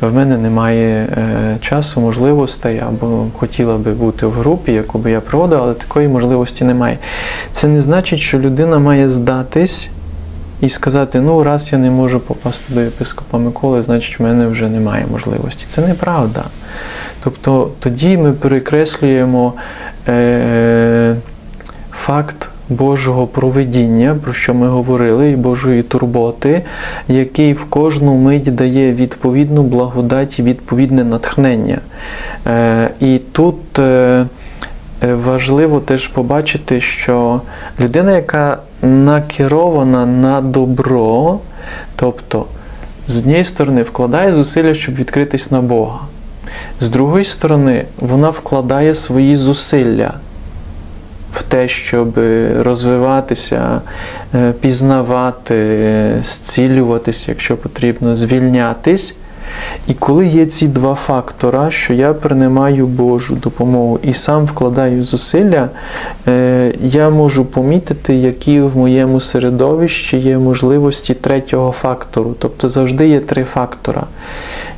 в 0.00 0.14
мене 0.14 0.38
немає 0.38 1.08
е, 1.16 1.56
часу, 1.60 2.00
можливостей, 2.00 2.78
або 2.88 3.26
хотіла 3.36 3.76
би 3.76 3.92
бути 3.92 4.26
в 4.26 4.32
групі, 4.32 4.72
яку 4.72 4.98
би 4.98 5.10
я 5.10 5.20
проводив, 5.20 5.58
але 5.62 5.74
такої 5.74 6.08
можливості 6.08 6.64
немає. 6.64 6.98
Це 7.52 7.68
не 7.68 7.82
значить, 7.82 8.18
що 8.18 8.38
людина 8.38 8.78
має 8.78 9.08
здатись. 9.08 9.90
І 10.62 10.68
сказати, 10.68 11.20
ну 11.20 11.42
раз 11.42 11.72
я 11.72 11.78
не 11.78 11.90
можу 11.90 12.20
попасти 12.20 12.74
до 12.74 12.80
єпископа 12.80 13.38
Миколи, 13.38 13.82
значить 13.82 14.18
в 14.18 14.22
мене 14.22 14.46
вже 14.46 14.68
немає 14.68 15.06
можливості. 15.12 15.64
Це 15.68 15.86
неправда. 15.86 16.44
Тобто 17.24 17.70
тоді 17.78 18.16
ми 18.16 18.32
перекреслюємо 18.32 19.52
е, 20.08 21.16
факт 21.92 22.48
Божого 22.68 23.26
проведіння, 23.26 24.16
про 24.22 24.32
що 24.32 24.54
ми 24.54 24.68
говорили, 24.68 25.30
і 25.30 25.36
Божої 25.36 25.82
турботи, 25.82 26.62
який 27.08 27.52
в 27.52 27.64
кожну 27.64 28.14
мить 28.14 28.54
дає 28.54 28.92
відповідну 28.92 29.62
благодать 29.62 30.38
і 30.38 30.42
відповідне 30.42 31.04
натхнення. 31.04 31.78
Е, 32.46 32.90
і 33.00 33.20
тут 33.32 33.78
е, 33.78 34.26
важливо 35.02 35.80
теж 35.80 36.08
побачити, 36.08 36.80
що 36.80 37.40
людина, 37.80 38.16
яка 38.16 38.58
накерована 38.82 40.06
на 40.06 40.40
добро, 40.40 41.38
тобто, 41.96 42.46
з 43.08 43.16
однієї 43.16 43.44
сторони, 43.44 43.82
вкладає 43.82 44.32
зусилля, 44.32 44.74
щоб 44.74 44.94
відкритись 44.94 45.50
на 45.50 45.60
Бога. 45.60 45.98
З 46.80 46.88
другої 46.88 47.24
сторони, 47.24 47.84
вона 48.00 48.30
вкладає 48.30 48.94
свої 48.94 49.36
зусилля 49.36 50.14
в 51.32 51.42
те, 51.42 51.68
щоб 51.68 52.18
розвиватися, 52.58 53.80
е, 54.34 54.52
пізнавати, 54.52 56.18
зцілюватися, 56.22 57.24
якщо 57.28 57.56
потрібно, 57.56 58.16
звільнятись. 58.16 59.14
І 59.88 59.94
коли 59.94 60.26
є 60.26 60.46
ці 60.46 60.68
два 60.68 60.94
фактора, 60.94 61.70
що 61.70 61.94
я 61.94 62.14
приймаю 62.14 62.86
Божу 62.86 63.34
допомогу 63.34 63.98
і 64.02 64.12
сам 64.12 64.44
вкладаю 64.44 65.02
зусилля, 65.02 65.68
е, 66.28 66.72
я 66.82 67.10
можу 67.10 67.44
помітити, 67.44 68.14
які 68.14 68.60
в 68.60 68.76
моєму 68.76 69.20
середовищі 69.20 70.18
є 70.18 70.38
можливості 70.38 71.14
третього 71.14 71.72
фактору. 71.72 72.34
Тобто 72.38 72.68
завжди 72.68 73.08
є 73.08 73.20
три 73.20 73.44
фактора. 73.44 74.02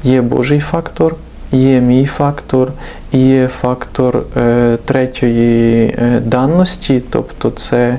Є 0.03 0.23
Божий 0.23 0.61
фактор, 0.61 1.17
є 1.53 1.81
мій 1.81 2.07
фактор 2.07 2.73
і 3.13 3.19
є 3.19 3.49
фактор 3.49 4.23
е, 4.37 4.79
третьої 4.85 5.87
е, 5.87 6.23
даності, 6.25 7.03
тобто 7.11 7.51
це 7.51 7.99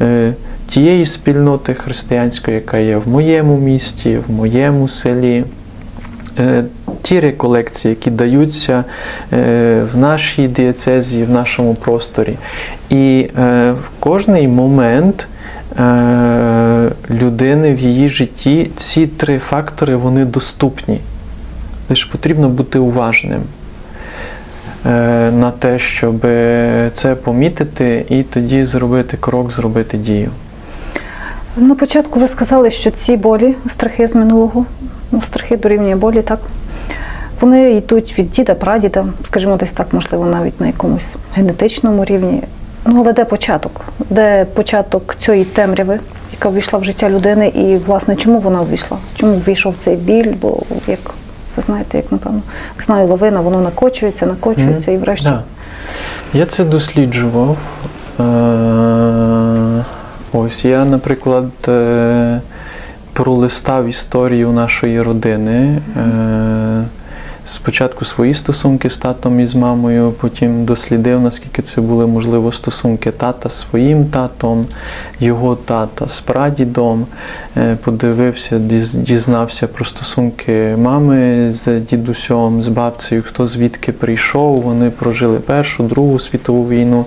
е, 0.00 0.34
тієї 0.68 1.06
спільноти 1.06 1.74
християнської, 1.74 2.54
яка 2.54 2.78
є 2.78 2.96
в 2.96 3.08
моєму 3.08 3.56
місті, 3.56 4.18
в 4.28 4.32
моєму 4.32 4.88
селі. 4.88 5.44
Е, 6.38 6.64
ті 7.02 7.20
реколекції, 7.20 7.90
які 7.90 8.10
даються 8.10 8.84
е, 9.32 9.82
в 9.92 9.96
нашій 9.96 10.48
дієцезії, 10.48 11.24
в 11.24 11.30
нашому 11.30 11.74
просторі. 11.74 12.36
І 12.90 13.28
е, 13.38 13.72
в 13.72 13.90
кожний 14.00 14.48
момент 14.48 15.28
людини 17.10 17.74
в 17.74 17.78
її 17.78 18.08
житті 18.08 18.70
ці 18.76 19.06
три 19.06 19.38
фактори 19.38 19.96
вони 19.96 20.24
доступні. 20.24 21.00
Лише 21.88 22.08
потрібно 22.12 22.48
бути 22.48 22.78
уважним 22.78 23.40
на 25.40 25.52
те, 25.58 25.78
щоб 25.78 26.20
це 26.92 27.16
помітити 27.22 28.04
і 28.08 28.22
тоді 28.22 28.64
зробити 28.64 29.16
крок, 29.16 29.52
зробити 29.52 29.98
дію. 29.98 30.30
На 31.56 31.74
початку 31.74 32.20
ви 32.20 32.28
сказали, 32.28 32.70
що 32.70 32.90
ці 32.90 33.16
болі, 33.16 33.54
страхи 33.66 34.08
з 34.08 34.14
минулого, 34.14 34.66
ну, 35.12 35.22
страхи 35.22 35.56
дорівнює 35.56 35.96
болі, 35.96 36.22
так? 36.22 36.40
Вони 37.40 37.72
йдуть 37.72 38.18
від 38.18 38.30
діда, 38.30 38.54
прадіда, 38.54 39.04
скажімо, 39.26 39.56
десь 39.56 39.70
так, 39.70 39.92
можливо, 39.92 40.26
навіть 40.26 40.60
на 40.60 40.66
якомусь 40.66 41.16
генетичному 41.34 42.04
рівні. 42.04 42.42
Ну, 42.86 43.00
але 43.00 43.12
де 43.12 43.24
початок? 43.24 43.80
Де 44.10 44.44
початок 44.44 45.14
цієї 45.18 45.44
темряви, 45.44 46.00
яка 46.32 46.48
ввійшла 46.48 46.78
в 46.78 46.84
життя 46.84 47.10
людини, 47.10 47.48
і, 47.48 47.76
власне, 47.76 48.16
чому 48.16 48.38
вона 48.38 48.62
ввійшла? 48.62 48.98
Чому 49.14 49.32
ввійшов 49.32 49.74
цей 49.78 49.96
біль? 49.96 50.32
Бо 50.40 50.58
як 50.86 51.14
це 51.48 51.62
знаєте, 51.62 51.96
як 51.96 52.12
напевно, 52.12 52.42
знаю, 52.80 53.06
лавина, 53.06 53.40
воно 53.40 53.60
накочується, 53.60 54.26
накочується 54.26 54.90
mm, 54.90 54.94
і 54.94 54.98
врешті. 54.98 55.28
Да. 55.28 55.42
Я 56.32 56.46
це 56.46 56.64
досліджував. 56.64 57.56
Е, 58.20 59.84
ось 60.32 60.64
я, 60.64 60.84
наприклад, 60.84 61.50
е, 61.68 62.40
пролистав 63.16 63.88
історію 63.88 64.52
нашої 64.52 65.02
родини. 65.02 65.78
Е, 65.96 66.84
спочатку 67.46 68.04
свої 68.04 68.34
стосунки 68.34 68.90
з 68.90 68.96
татом 68.96 69.40
і 69.40 69.46
з 69.46 69.54
мамою, 69.54 70.12
потім 70.20 70.64
дослідив, 70.64 71.20
наскільки 71.20 71.62
це 71.62 71.80
були 71.80 72.06
можливо 72.06 72.52
стосунки 72.52 73.10
тата 73.10 73.48
з 73.48 73.60
своїм 73.60 74.04
татом, 74.04 74.66
його 75.20 75.56
тата 75.56 76.08
з 76.08 76.20
прадідом. 76.20 77.06
Е, 77.56 77.76
подивився, 77.84 78.58
дізнався 78.94 79.66
про 79.66 79.84
стосунки 79.84 80.76
мами 80.78 81.48
з 81.52 81.80
дідусем, 81.80 82.62
з 82.62 82.68
бабцею, 82.68 83.22
хто 83.26 83.46
звідки 83.46 83.92
прийшов. 83.92 84.56
Вони 84.56 84.90
прожили 84.90 85.38
Першу, 85.38 85.82
Другу 85.82 86.18
світову 86.18 86.68
війну. 86.68 87.04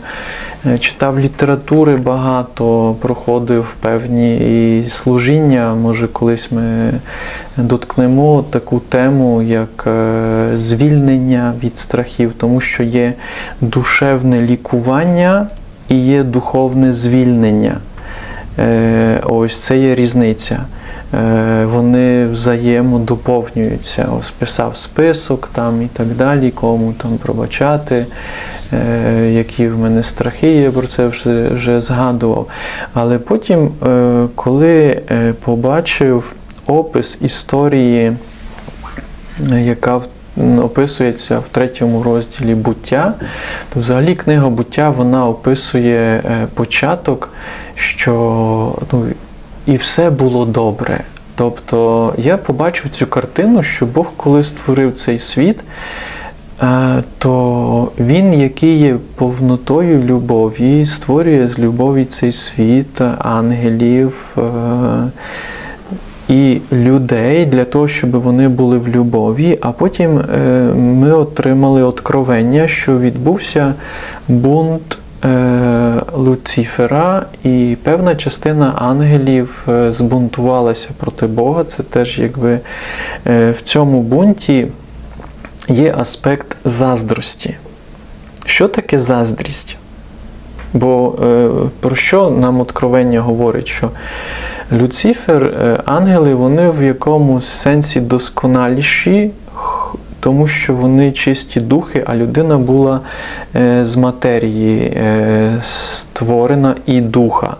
Е, 0.65 0.77
читав 0.77 1.19
літератури 1.19 1.95
багато, 1.95 2.95
проходив 2.99 3.75
певні 3.81 4.37
і 4.79 4.89
служіння. 4.89 5.75
Може, 5.75 6.07
колись 6.07 6.51
ми 6.51 6.91
доткнемо 7.59 8.45
таку 8.49 8.79
тему, 8.79 9.41
як 9.41 9.87
е, 9.87 10.51
звільнення 10.55 11.53
від 11.63 11.77
страхів, 11.77 12.33
тому 12.37 12.61
що 12.61 12.83
є 12.83 13.13
душевне 13.61 14.41
лікування 14.41 15.47
і 15.89 15.95
є 15.95 16.23
духовне 16.23 16.91
звільнення. 16.91 17.77
Е, 18.59 19.21
ось 19.25 19.59
це 19.59 19.77
є 19.77 19.95
різниця. 19.95 20.59
Вони 21.63 22.25
взаємодоповнюються. 22.25 24.09
Ось 24.19 24.31
писав 24.31 24.77
список 24.77 25.49
там 25.53 25.81
і 25.81 25.87
так 25.87 26.07
далі, 26.07 26.51
кому 26.51 26.93
там 26.93 27.17
пробачати. 27.17 28.05
Е, 28.73 29.31
які 29.31 29.67
в 29.67 29.79
мене 29.79 30.03
страхи, 30.03 30.47
я 30.47 30.71
про 30.71 30.87
це 30.87 31.07
вже, 31.07 31.47
вже 31.47 31.81
згадував. 31.81 32.47
Але 32.93 33.17
потім, 33.17 33.71
е, 33.87 34.27
коли 34.35 35.01
е, 35.11 35.33
побачив 35.43 36.33
опис 36.69 37.17
історії, 37.21 38.13
яка 39.49 40.01
описується 40.61 41.39
в 41.39 41.47
третьому 41.51 42.03
розділі 42.03 42.55
буття, 42.55 43.13
то 43.73 43.79
взагалі 43.79 44.15
книга 44.15 44.49
буття 44.49 44.89
вона 44.89 45.27
описує 45.27 46.23
початок, 46.53 47.29
що 47.75 48.13
ну, 48.91 49.05
і 49.65 49.77
все 49.77 50.09
було 50.09 50.45
добре. 50.45 50.99
Тобто 51.35 52.13
я 52.17 52.37
побачив 52.37 52.89
цю 52.89 53.07
картину, 53.07 53.63
що 53.63 53.85
Бог, 53.85 54.07
коли 54.17 54.43
створив 54.43 54.93
цей 54.93 55.19
світ, 55.19 55.63
Е, 56.61 57.03
то 57.17 57.91
він, 57.99 58.33
який 58.33 58.77
є 58.77 58.97
повнотою 59.15 60.03
любові, 60.03 60.85
створює 60.85 61.47
з 61.47 61.59
любові 61.59 62.05
цей 62.05 62.31
світ, 62.31 63.01
ангелів 63.19 64.37
е, 64.37 64.41
і 66.29 66.61
людей 66.71 67.45
для 67.45 67.65
того, 67.65 67.87
щоб 67.87 68.11
вони 68.11 68.47
були 68.47 68.77
в 68.77 68.87
любові. 68.87 69.57
А 69.61 69.71
потім 69.71 70.19
е, 70.19 70.23
ми 70.75 71.13
отримали 71.13 71.83
откровення, 71.83 72.67
що 72.67 72.99
відбувся 72.99 73.73
бунт. 74.27 74.97
Луцифера, 76.13 77.25
і 77.43 77.77
певна 77.83 78.15
частина 78.15 78.73
ангелів 78.77 79.67
збунтувалася 79.89 80.89
проти 80.97 81.27
Бога. 81.27 81.63
Це 81.63 81.83
теж 81.83 82.19
якби 82.19 82.59
в 83.25 83.57
цьому 83.63 84.01
бунті 84.01 84.67
є 85.69 85.95
аспект 85.97 86.57
заздрості. 86.65 87.55
Що 88.45 88.67
таке 88.67 88.99
заздрість? 88.99 89.77
Бо 90.73 91.15
е, 91.23 91.49
про 91.79 91.95
що 91.95 92.29
нам 92.29 92.61
откровення 92.61 93.21
говорить? 93.21 93.67
Що 93.67 93.91
Люцифер, 94.71 95.43
е, 95.45 95.79
ангели, 95.85 96.33
вони 96.33 96.69
в 96.69 96.83
якомусь 96.83 97.47
сенсі 97.47 97.99
досконаліші, 97.99 99.31
тому 100.19 100.47
що 100.47 100.73
вони 100.73 101.11
чисті 101.11 101.59
духи, 101.59 102.03
а 102.07 102.15
людина 102.15 102.57
була 102.57 102.99
е, 103.55 103.85
з 103.85 103.95
матерії 103.95 104.81
е, 104.81 105.57
створена 105.61 106.75
і 106.85 107.01
духа. 107.01 107.55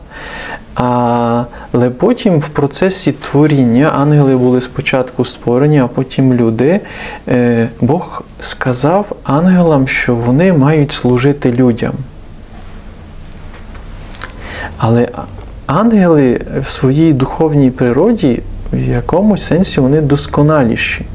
Але 0.74 1.90
потім 1.98 2.40
в 2.40 2.50
процесі 2.50 3.12
творіння 3.12 3.92
ангели 3.96 4.38
були 4.38 4.62
спочатку 4.62 5.26
створені, 5.26 5.80
а 5.80 5.88
потім 5.88 6.34
люди. 6.34 6.80
Бог 7.82 8.24
сказав 8.40 9.06
ангелам, 9.24 9.88
що 9.88 10.16
вони 10.16 10.54
мають 10.54 10.92
служити 10.92 11.52
людям. 11.52 11.94
Але 14.78 15.08
ангели 15.70 16.42
в 16.62 16.70
своїй 16.70 17.14
духовній 17.14 17.72
природі 17.72 18.42
в 18.74 18.90
якомусь 18.90 19.44
сенсі 19.44 19.82
вони 19.82 20.02
досконаліші. 20.02 21.06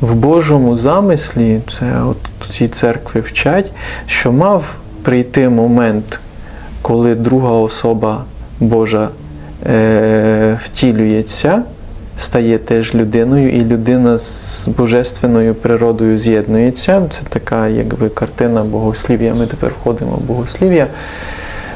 В 0.00 0.14
Божому 0.14 0.76
замислі, 0.76 1.60
це 1.70 2.02
от 2.02 2.16
ці 2.48 2.68
церкви 2.68 3.20
вчать, 3.20 3.72
що 4.06 4.32
мав 4.32 4.76
прийти 5.02 5.48
момент, 5.48 6.20
коли 6.82 7.14
друга 7.14 7.50
особа 7.50 8.24
Божа 8.60 9.08
е, 9.66 10.58
втілюється, 10.64 11.62
стає 12.18 12.58
теж 12.58 12.94
людиною, 12.94 13.52
і 13.52 13.64
людина 13.64 14.18
з 14.18 14.68
божественною 14.76 15.54
природою 15.54 16.18
з'єднується. 16.18 17.02
Це 17.10 17.22
така 17.28 17.68
якби 17.68 18.08
картина 18.08 18.62
богослів'я. 18.64 19.34
Ми 19.34 19.46
тепер 19.46 19.70
входимо 19.80 20.12
в 20.12 20.20
богослів'я. 20.20 20.86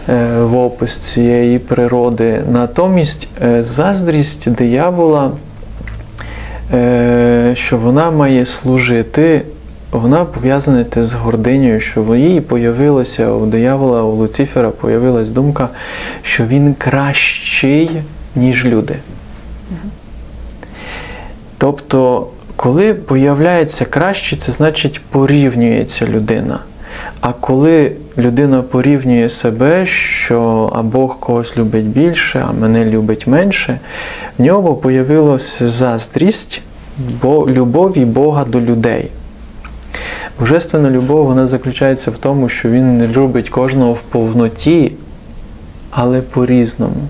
Е, 0.08 0.42
в 0.42 0.56
опис 0.56 0.98
цієї 0.98 1.58
природи. 1.58 2.42
Натомість 2.50 3.28
е, 3.42 3.62
заздрість 3.62 4.50
диявола, 4.50 5.32
е, 6.74 7.52
що 7.54 7.76
вона 7.76 8.10
має 8.10 8.46
служити 8.46 9.42
вона 9.92 10.24
пов'язана 10.24 10.84
з 10.96 11.14
гординею, 11.14 11.80
що 11.80 12.02
в 12.02 12.18
їй 12.18 12.40
появилася 12.40 13.32
у 13.32 13.46
диявола, 13.46 14.02
у 14.02 14.12
Луцифера 14.12 14.70
появилась 14.70 15.30
думка, 15.30 15.68
що 16.22 16.44
він 16.44 16.74
кращий, 16.74 17.90
ніж 18.36 18.64
люди. 18.64 18.96
Тобто, 21.58 22.26
коли 22.56 22.94
появляється 22.94 23.84
краще, 23.84 24.36
це 24.36 24.52
значить 24.52 25.00
порівнюється 25.10 26.06
людина. 26.06 26.58
А 27.20 27.32
коли 27.32 27.92
людина 28.18 28.62
порівнює 28.62 29.28
себе, 29.28 29.86
що 29.86 30.70
а 30.74 30.82
Бог 30.82 31.18
когось 31.20 31.56
любить 31.58 31.86
більше, 31.86 32.44
а 32.48 32.52
мене 32.52 32.84
любить 32.84 33.26
менше, 33.26 33.80
в 34.38 34.42
нього 34.42 34.74
появилася 34.74 35.70
заздрість, 35.70 36.62
бо 37.22 37.48
любові 37.48 38.04
Бога 38.04 38.44
до 38.44 38.60
людей. 38.60 39.10
Божественна 40.40 40.90
любов 40.90 41.26
вона 41.26 41.46
заключається 41.46 42.10
в 42.10 42.18
тому, 42.18 42.48
що 42.48 42.70
Він 42.70 42.98
не 42.98 43.08
любить 43.08 43.48
кожного 43.48 43.92
в 43.92 44.02
повноті, 44.02 44.92
але 45.90 46.20
по-різному. 46.20 47.00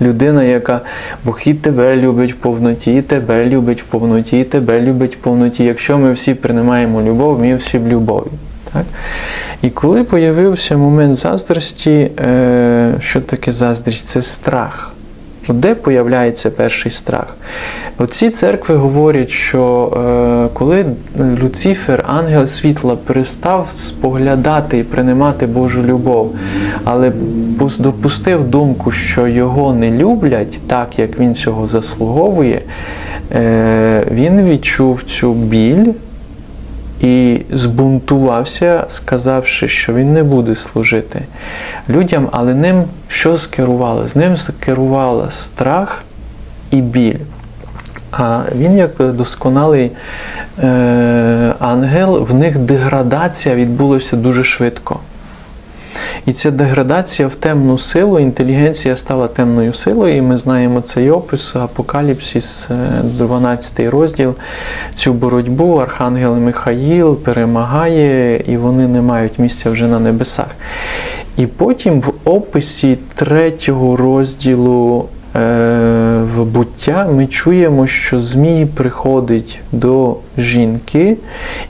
Людина, 0.00 0.44
яка 0.44 0.80
Бог 1.24 1.40
і 1.44 1.54
тебе 1.54 1.96
любить 1.96 2.32
в 2.32 2.36
повноті, 2.36 2.94
і 2.94 3.02
тебе 3.02 3.46
любить 3.46 3.82
в 3.82 3.84
повноті, 3.84 4.40
і 4.40 4.44
тебе 4.44 4.80
любить 4.80 5.16
в 5.16 5.18
повноті. 5.18 5.64
Якщо 5.64 5.98
ми 5.98 6.12
всі 6.12 6.34
приймаємо 6.34 7.02
любов, 7.02 7.40
ми 7.40 7.56
всі 7.56 7.78
в 7.78 7.88
любові. 7.88 8.30
Так? 8.72 8.84
І 9.62 9.70
коли 9.70 10.04
появився 10.04 10.76
момент 10.76 11.14
заздрості, 11.14 12.10
е, 12.20 12.94
що 13.00 13.20
таке 13.20 13.52
заздрість? 13.52 14.06
Це 14.06 14.22
страх. 14.22 14.89
Де 15.48 15.74
появляється 15.74 16.50
перший 16.50 16.90
страх? 16.90 17.36
Оці 17.98 18.30
церкви 18.30 18.76
говорять, 18.76 19.30
що 19.30 19.92
е, 19.96 20.54
коли 20.54 20.84
Люцифер, 21.42 22.04
ангел 22.06 22.46
світла, 22.46 22.96
перестав 23.06 23.70
споглядати 23.70 24.78
і 24.78 24.82
приймати 24.82 25.46
Божу 25.46 25.82
любов, 25.82 26.34
але 26.84 27.12
допустив 27.78 28.48
думку, 28.48 28.90
що 28.90 29.26
його 29.26 29.72
не 29.72 29.90
люблять 29.90 30.58
так, 30.66 30.98
як 30.98 31.18
він 31.18 31.34
цього 31.34 31.68
заслуговує, 31.68 32.62
е, 33.32 34.06
він 34.10 34.44
відчув 34.44 35.02
цю 35.02 35.32
біль. 35.32 35.86
І 37.00 37.40
збунтувався, 37.50 38.84
сказавши, 38.88 39.68
що 39.68 39.94
він 39.94 40.12
не 40.12 40.22
буде 40.22 40.54
служити 40.54 41.22
людям, 41.88 42.28
але 42.32 42.54
ним 42.54 42.84
що 43.08 43.38
скерувало? 43.38 44.08
З 44.08 44.16
ним 44.16 44.36
скерувало 44.36 45.30
страх 45.30 46.02
і 46.70 46.80
біль. 46.80 47.18
А 48.12 48.42
він, 48.56 48.76
як 48.76 49.12
досконалий 49.12 49.90
е, 50.58 51.54
ангел, 51.58 52.18
в 52.18 52.34
них 52.34 52.58
деградація 52.58 53.54
відбулася 53.54 54.16
дуже 54.16 54.44
швидко. 54.44 55.00
І 56.26 56.32
ця 56.32 56.50
деградація 56.50 57.28
в 57.28 57.34
темну 57.34 57.78
силу, 57.78 58.18
інтелігенція 58.18 58.96
стала 58.96 59.28
темною 59.28 59.72
силою, 59.72 60.16
і 60.16 60.20
ми 60.20 60.36
знаємо 60.36 60.80
цей 60.80 61.10
опис 61.10 61.56
Апокаліпсис, 61.56 62.68
12 63.02 63.80
розділ. 63.80 64.34
Цю 64.94 65.12
боротьбу 65.12 65.74
Архангел 65.74 66.34
Михаїл 66.34 67.16
перемагає, 67.16 68.44
і 68.46 68.56
вони 68.56 68.88
не 68.88 69.00
мають 69.00 69.38
місця 69.38 69.70
вже 69.70 69.86
на 69.86 69.98
небесах. 69.98 70.50
І 71.36 71.46
потім 71.46 72.00
в 72.00 72.12
описі 72.24 72.98
третього 73.14 73.96
розділу 73.96 75.08
в 75.34 76.44
буття 76.44 77.08
ми 77.12 77.26
чуємо, 77.26 77.86
що 77.86 78.20
Змій 78.20 78.66
приходить 78.74 79.60
до 79.72 80.16
жінки 80.38 81.16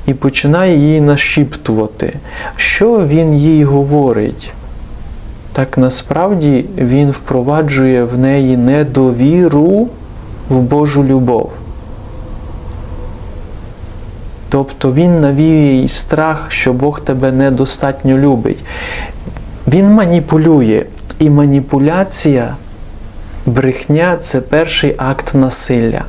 і 0.06 0.14
починає 0.14 0.76
її 0.76 1.00
нашіптувати. 1.00 2.16
Що 2.56 3.06
він 3.06 3.34
їй 3.34 3.64
говорить? 3.64 4.52
Так 5.52 5.78
насправді 5.78 6.64
він 6.78 7.10
впроваджує 7.10 8.04
в 8.04 8.18
неї 8.18 8.56
недовіру 8.56 9.88
в 10.48 10.60
Божу 10.60 11.04
любов. 11.04 11.52
Тобто 14.48 14.92
він 14.92 15.20
навіює 15.20 15.72
їй 15.74 15.88
страх, 15.88 16.46
що 16.48 16.72
Бог 16.72 17.00
тебе 17.00 17.32
недостатньо 17.32 18.18
любить. 18.18 18.64
Він 19.68 19.90
маніпулює. 19.90 20.84
І 21.18 21.30
маніпуляція 21.30 22.56
брехня 23.46 24.16
це 24.20 24.40
перший 24.40 24.94
акт 24.98 25.34
насилля. 25.34 26.04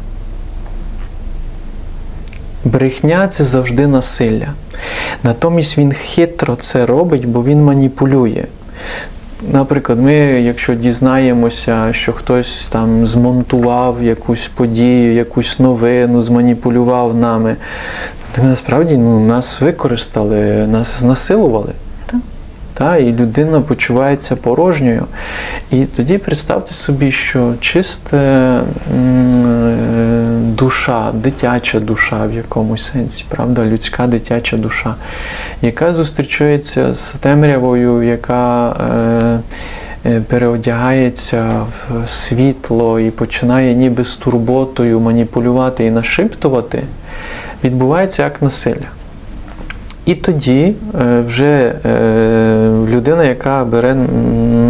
Брехня 2.65 3.27
це 3.27 3.43
завжди 3.43 3.87
насилля. 3.87 4.47
Натомість 5.23 5.77
він 5.77 5.91
хитро 5.91 6.55
це 6.55 6.85
робить, 6.85 7.25
бо 7.25 7.43
він 7.43 7.63
маніпулює. 7.63 8.45
Наприклад, 9.51 9.99
ми, 9.99 10.13
якщо 10.41 10.75
дізнаємося, 10.75 11.93
що 11.93 12.13
хтось 12.13 12.67
там 12.69 13.07
змонтував 13.07 14.03
якусь 14.03 14.47
подію, 14.55 15.13
якусь 15.13 15.59
новину, 15.59 16.21
зманіпулював 16.21 17.15
нами, 17.15 17.55
то 18.35 18.43
насправді 18.43 18.97
ну, 18.97 19.19
нас 19.19 19.61
використали, 19.61 20.67
нас 20.67 20.99
знасилували. 20.99 21.71
Та, 22.73 22.97
І 22.97 23.11
людина 23.11 23.61
почувається 23.61 24.35
порожньою. 24.35 25.05
І 25.71 25.85
тоді 25.85 26.17
представте 26.17 26.73
собі, 26.73 27.11
що 27.11 27.53
чиста 27.59 28.61
душа, 30.61 31.11
дитяча 31.13 31.79
душа 31.79 32.25
в 32.25 32.33
якомусь 32.33 32.91
сенсі, 32.93 33.25
правда, 33.29 33.65
людська 33.65 34.07
дитяча 34.07 34.57
душа, 34.57 34.95
яка 35.61 35.93
зустрічається 35.93 36.93
з 36.93 37.11
темрявою, 37.19 38.03
яка 38.03 38.75
е, 40.05 40.21
переодягається 40.21 41.65
в 41.69 42.07
світло 42.07 42.99
і 42.99 43.11
починає 43.11 43.75
ніби 43.75 44.03
з 44.03 44.15
турботою 44.15 44.99
маніпулювати 44.99 45.85
і 45.85 45.91
нашиптувати, 45.91 46.83
відбувається 47.63 48.23
як 48.23 48.41
насилля. 48.41 49.00
І 50.05 50.15
тоді 50.15 50.73
вже 51.27 51.75
людина, 52.89 53.23
яка 53.23 53.65
бере, 53.65 53.95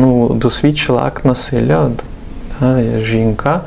ну, 0.02 0.30
досвідчила 0.34 1.02
акт 1.02 1.26
насилля, 1.26 1.90
жінка, 3.00 3.62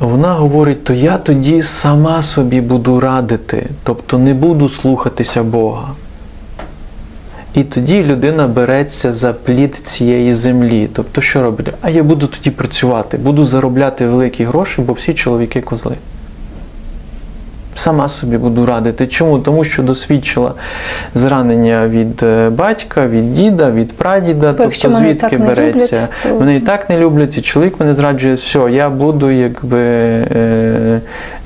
вона 0.00 0.32
говорить, 0.32 0.84
то 0.84 0.92
я 0.92 1.18
тоді 1.18 1.62
сама 1.62 2.22
собі 2.22 2.60
буду 2.60 3.00
радити, 3.00 3.70
тобто 3.82 4.18
не 4.18 4.34
буду 4.34 4.68
слухатися 4.68 5.42
Бога. 5.42 5.88
І 7.54 7.62
тоді 7.62 8.02
людина 8.02 8.48
береться 8.48 9.12
за 9.12 9.32
плід 9.32 9.74
цієї 9.74 10.32
землі. 10.32 10.88
Тобто, 10.92 11.20
що 11.20 11.42
робить? 11.42 11.68
А 11.82 11.90
я 11.90 12.02
буду 12.02 12.26
тоді 12.26 12.50
працювати, 12.50 13.16
буду 13.16 13.44
заробляти 13.44 14.06
великі 14.06 14.44
гроші, 14.44 14.82
бо 14.82 14.92
всі 14.92 15.14
чоловіки 15.14 15.60
козли. 15.60 15.96
Сама 17.74 18.08
собі 18.08 18.38
буду 18.38 18.66
радити. 18.66 19.06
Чому? 19.06 19.38
Тому 19.38 19.64
що 19.64 19.82
досвідчила 19.82 20.54
зранення 21.14 21.88
від 21.88 22.24
батька, 22.56 23.06
від 23.06 23.32
діда, 23.32 23.70
від 23.70 23.92
прадіда, 23.92 24.52
Бо 24.52 24.64
тобто 24.64 24.90
звідки 24.90 25.38
береться. 25.38 25.96
Люблять, 25.96 26.10
то... 26.22 26.40
Мене 26.40 26.56
і 26.56 26.60
так 26.60 26.90
не 26.90 26.98
люблять, 26.98 27.38
і 27.38 27.40
чоловік 27.40 27.80
мене 27.80 27.94
зраджує, 27.94 28.34
все, 28.34 28.58
я 28.70 28.90
буду 28.90 29.30
якби 29.30 29.78
е, 29.78 31.00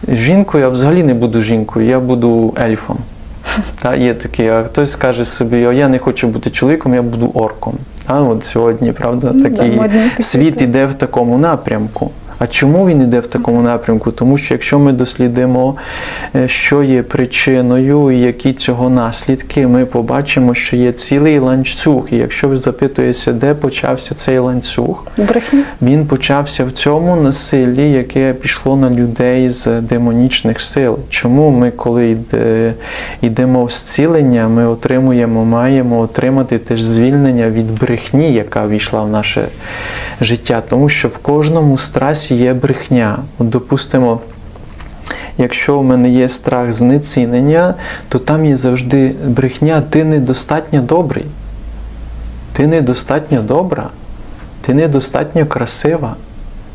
жінкою, 0.09 0.67
а 0.67 0.69
взагалі 0.69 1.03
не 1.03 1.15
буду 1.15 1.41
жінкою, 1.41 1.87
я 1.87 2.01
буду 2.01 2.55
ельфом. 2.65 2.99
Та, 3.83 3.95
Є 3.95 4.15
такі, 4.15 4.47
а 4.49 4.63
хтось 4.63 4.93
скаже 4.93 5.25
собі, 5.25 5.59
я 5.59 5.89
не 5.89 5.99
хочу 5.99 6.29
бути 6.29 6.51
чоловіком, 6.51 6.95
я 6.95 7.03
буду 7.03 7.31
орком. 7.35 7.75
Та, 8.07 8.21
от 8.21 8.45
Сьогодні, 8.45 8.93
правда, 8.93 9.33
такий 9.43 9.81
да, 10.17 10.23
світ 10.23 10.63
іде 10.63 10.87
в 10.87 10.95
такому 10.95 11.39
напрямку. 11.39 12.11
А 12.39 12.47
чому 12.47 12.87
він 12.87 13.03
йде 13.03 13.21
в 13.21 13.27
такому 13.27 13.63
напрямку? 13.63 14.13
Тому 14.13 14.39
що 14.39 14.55
якщо 14.55 14.79
ми 14.79 14.93
дослідимо, 14.93 15.77
що 16.47 16.83
є 16.83 17.03
причиною 17.03 18.11
і 18.11 18.21
які 18.21 18.53
цього 18.53 18.91
наслідки, 18.91 19.67
ми 19.67 19.87
побачимо, 19.87 20.55
що 20.55 20.77
є 20.77 20.93
цілий 20.93 21.39
ланцюг. 21.39 22.09
І 22.11 22.17
якщо 22.17 22.49
ви 22.49 22.57
запитуєтеся, 22.57 23.33
де 23.33 23.55
почався 23.55 24.15
цей 24.15 24.39
ланцюг, 24.39 25.07
Брехня. 25.17 25.63
він 25.83 26.07
почався 26.07 26.65
в 26.65 26.73
цьому 26.73 27.17
насиллі, 27.17 27.91
яке 27.91 28.35
пішло 28.35 28.77
на 28.77 28.91
людей 28.91 29.51
з 29.51 29.81
демонічних 29.81 30.61
сил. 30.61 30.99
Чому 31.09 31.51
ми, 31.51 31.71
коли 31.71 32.17
йдемо 33.23 33.65
в 33.65 33.71
зцілення, 33.71 34.49
ми 34.49 34.67
отримуємо, 34.67 35.45
маємо 35.45 36.01
отримати 36.01 36.59
теж 36.59 36.83
звільнення 36.83 37.51
від 37.51 37.79
брехні, 37.79 38.33
яка 38.33 38.69
війшла 38.69 39.03
в 39.03 39.11
наше 39.11 39.49
життя, 40.21 40.63
тому 40.69 40.89
що 40.89 41.09
в 41.09 41.19
кожному 41.19 41.79
страсі 41.79 42.26
є 42.33 42.55
брехня. 42.55 43.19
От, 43.39 43.49
допустимо, 43.49 44.21
якщо 45.39 45.79
в 45.79 45.85
мене 45.85 46.09
є 46.09 46.29
страх 46.29 46.73
знецінення, 46.73 47.75
то 48.09 48.19
там 48.19 48.47
є 48.47 48.57
завжди 48.57 49.15
брехня, 49.27 49.83
ти 49.91 50.05
недостатньо 50.05 50.81
добрий, 50.83 51.25
ти 52.53 52.67
недостатньо 52.67 53.43
добра, 53.43 53.89
ти 54.61 54.75
недостатньо 54.75 55.47
красива, 55.47 56.17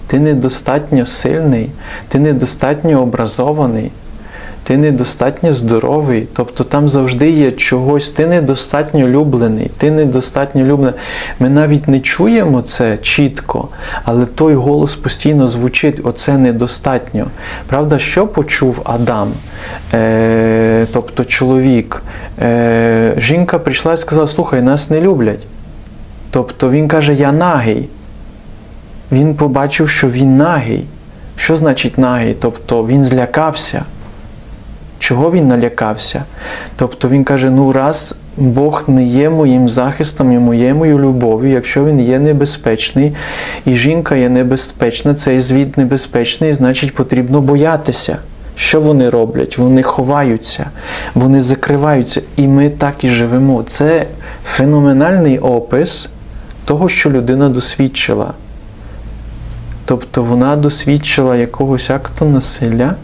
ти 0.08 0.20
недостатньо 0.20 1.06
сильний, 1.06 1.70
ти 2.08 2.20
недостатньо 2.20 3.02
образований. 3.02 3.92
Ти 4.72 4.78
недостатньо 4.78 5.54
здоровий, 5.54 6.28
тобто 6.34 6.64
там 6.64 6.90
завжди 6.90 7.30
є 7.30 7.52
чогось, 7.52 8.10
ти 8.10 8.28
недостатньо 8.28 9.08
люблений, 9.08 9.72
ти 9.78 9.92
недостатньо 9.92 10.64
люблений. 10.64 11.00
Ми 11.40 11.50
навіть 11.50 11.88
не 11.88 12.00
чуємо 12.00 12.62
це 12.62 12.98
чітко, 12.98 13.68
але 14.04 14.26
той 14.26 14.56
голос 14.56 14.96
постійно 14.96 15.48
звучить: 15.48 16.00
оце 16.04 16.38
недостатньо. 16.38 17.28
Правда, 17.68 18.00
що 18.00 18.28
почув 18.28 18.82
Адам, 18.84 19.32
Е, 19.94 20.86
тобто 20.94 21.26
чоловік? 21.26 22.04
Е, 22.42 23.14
Жінка 23.18 23.60
прийшла 23.60 23.94
і 23.94 23.98
сказала: 23.98 24.28
слухай, 24.28 24.62
нас 24.62 24.90
не 24.90 25.02
люблять. 25.02 25.42
Тобто 26.30 26.70
він 26.70 26.88
каже, 26.88 27.14
я 27.14 27.32
нагий. 27.32 27.90
Він 29.12 29.36
побачив, 29.36 29.90
що 29.90 30.10
він 30.10 30.38
нагий. 30.38 30.86
Що 31.36 31.58
значить 31.58 31.98
нагий? 31.98 32.36
Тобто 32.40 32.88
він 32.88 33.04
злякався. 33.04 33.86
Чого 35.02 35.32
він 35.32 35.48
налякався? 35.48 36.24
Тобто 36.76 37.10
він 37.10 37.24
каже: 37.24 37.50
ну, 37.50 37.72
раз 37.72 38.16
Бог 38.38 38.84
не 38.88 39.04
є 39.04 39.30
моїм 39.30 39.70
захистом 39.70 40.32
і 40.32 40.40
моєю 40.40 41.00
любов'ю, 41.00 41.52
якщо 41.52 41.86
він 41.86 42.00
є 42.00 42.20
небезпечний, 42.20 43.14
і 43.66 43.74
жінка 43.74 44.16
є 44.16 44.30
небезпечна, 44.30 45.16
цей 45.16 45.40
звіт 45.40 45.78
небезпечний, 45.78 46.54
значить 46.54 46.96
потрібно 46.96 47.42
боятися. 47.42 48.18
Що 48.56 48.82
вони 48.82 49.10
роблять? 49.10 49.58
Вони 49.58 49.84
ховаються, 49.84 50.70
вони 51.14 51.42
закриваються, 51.42 52.22
і 52.36 52.48
ми 52.48 52.70
так 52.70 53.04
і 53.04 53.10
живемо. 53.10 53.64
Це 53.64 54.06
феноменальний 54.46 55.40
опис 55.40 56.10
того, 56.66 56.90
що 56.90 57.12
людина 57.12 57.50
досвідчила. 57.50 58.34
Тобто 59.86 60.24
вона 60.24 60.56
досвідчила 60.56 61.36
якогось 61.36 61.90
акту 61.90 62.26
насилля, 62.26 62.96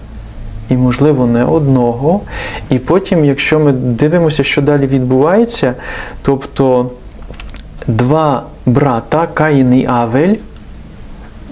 і, 0.70 0.78
можливо, 0.78 1.26
не 1.26 1.44
одного. 1.44 2.22
І 2.70 2.80
потім, 2.80 3.26
якщо 3.26 3.60
ми 3.60 3.72
дивимося, 3.72 4.44
що 4.44 4.62
далі 4.62 4.88
відбувається, 4.88 5.74
тобто 6.22 6.92
два 7.88 8.44
брата, 8.66 9.28
Каїн 9.34 9.74
і 9.74 9.86
Авель, 9.86 10.36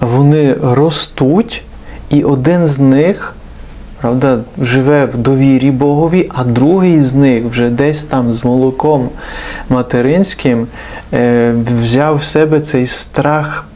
вони 0.00 0.54
ростуть, 0.62 1.62
і 2.10 2.24
один 2.24 2.66
з 2.66 2.78
них. 2.78 3.32
Правда, 4.00 4.40
живе 4.60 5.04
в 5.04 5.16
довірі 5.16 5.70
Богові, 5.70 6.30
а 6.34 6.44
другий 6.44 7.02
з 7.02 7.14
них 7.14 7.44
вже 7.44 7.70
десь 7.70 8.04
там 8.04 8.32
з 8.32 8.44
молоком 8.44 9.08
материнським 9.68 10.66
е, 11.12 11.54
взяв 11.82 12.16
в 12.16 12.24
себе 12.24 12.60
цей 12.60 12.86
страх 12.86 13.66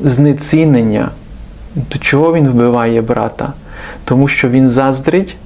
знецінення. 0.00 1.08
До 1.74 1.98
чого 1.98 2.34
він 2.34 2.48
вбиває 2.48 3.02
брата? 3.02 3.52
Тому 4.08 4.28
що 4.28 4.48
він 4.48 4.68
заздрить, 4.68 5.36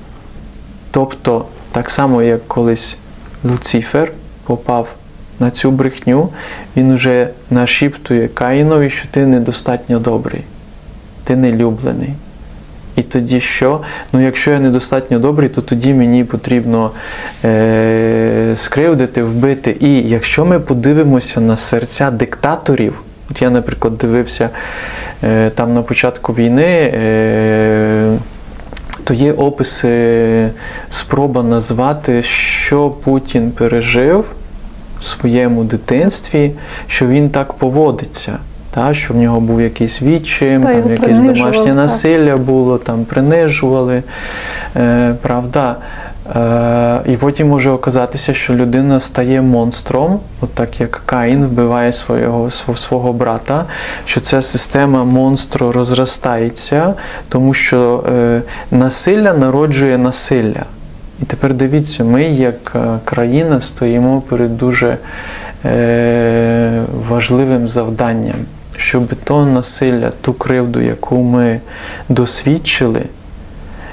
тобто, 0.91 1.45
так 1.73 1.91
само, 1.91 2.23
як 2.23 2.49
колись 2.49 2.97
Люцифер 3.45 4.13
попав 4.45 4.95
на 5.41 5.51
цю 5.51 5.71
брехню, 5.71 6.29
він 6.77 6.95
вже 6.95 7.29
нашіптує 7.51 8.29
Каїнові, 8.29 8.91
що 8.91 9.09
ти 9.11 9.27
недостатньо 9.27 9.99
добрий, 9.99 10.43
ти 11.25 11.37
нелюблений. 11.37 12.09
І 12.97 13.03
тоді 13.03 13.41
що? 13.41 13.81
Ну, 14.13 14.21
якщо 14.25 14.51
я 14.51 14.61
недостатньо 14.61 15.19
добрий, 15.19 15.49
то 15.49 15.63
тоді 15.63 15.95
мені 15.95 16.25
потрібно 16.25 16.91
е- 17.45 18.53
скривдити, 18.57 19.23
вбити. 19.23 19.77
І 19.81 20.09
якщо 20.09 20.45
ми 20.45 20.61
подивимося 20.61 21.41
на 21.41 21.57
серця 21.57 22.11
диктаторів, 22.11 23.03
от 23.31 23.43
я, 23.43 23.51
наприклад, 23.51 23.99
дивився 23.99 24.51
е- 25.25 25.51
там 25.51 25.75
на 25.75 25.83
початку 25.83 26.33
війни, 26.33 26.93
е- 26.95 28.19
то 29.05 29.15
є 29.15 29.33
описи, 29.33 30.51
спроба 30.91 31.43
назвати, 31.43 32.23
що 32.23 32.89
Путін 32.91 33.51
пережив 33.51 34.35
в 35.01 35.05
своєму 35.05 35.65
дитинстві, 35.65 36.53
що 36.87 37.07
він 37.07 37.31
так 37.31 37.53
поводиться. 37.53 38.39
Та, 38.71 38.95
що 38.95 39.15
в 39.15 39.17
нього 39.17 39.41
був 39.41 39.61
якийсь 39.61 40.03
відчим, 40.03 40.63
Та, 40.63 40.75
там 40.75 40.91
якесь 40.91 41.21
домашнє 41.21 41.65
так. 41.65 41.75
насилля 41.75 42.37
було, 42.37 42.79
там 42.79 43.05
принижували. 43.05 44.03
Е, 44.77 45.15
правда. 45.23 45.77
Е, 46.37 47.01
і 47.07 47.17
потім 47.17 47.49
може 47.49 47.71
оказатися, 47.71 48.35
що 48.35 48.55
людина 48.55 49.01
стає 49.01 49.43
монстром, 49.43 50.21
от 50.41 50.51
так 50.55 50.81
як 50.81 51.03
Каїн 51.07 51.45
вбиває 51.45 51.93
свого, 51.93 52.51
свого 52.51 53.13
брата, 53.13 53.65
що 54.05 54.21
ця 54.21 54.43
система 54.43 55.05
монстру 55.05 55.73
розростається, 55.73 56.95
тому 57.29 57.55
що 57.55 58.05
е, 58.09 58.43
насилля 58.71 59.33
народжує 59.33 59.99
насилля. 59.99 60.65
І 61.23 61.25
тепер 61.25 61.55
дивіться, 61.55 62.05
ми, 62.05 62.25
як 62.25 62.73
е, 62.75 62.99
країна, 63.05 63.61
стоїмо 63.61 64.21
перед 64.21 64.57
дуже 64.57 64.99
е, 65.65 66.83
важливим 67.09 67.69
завданням, 67.69 68.37
щоб 68.77 69.15
то 69.25 69.47
насилля, 69.47 70.11
ту 70.21 70.33
кривду, 70.33 70.81
яку 70.81 71.23
ми 71.23 71.61
досвідчили, 72.09 73.03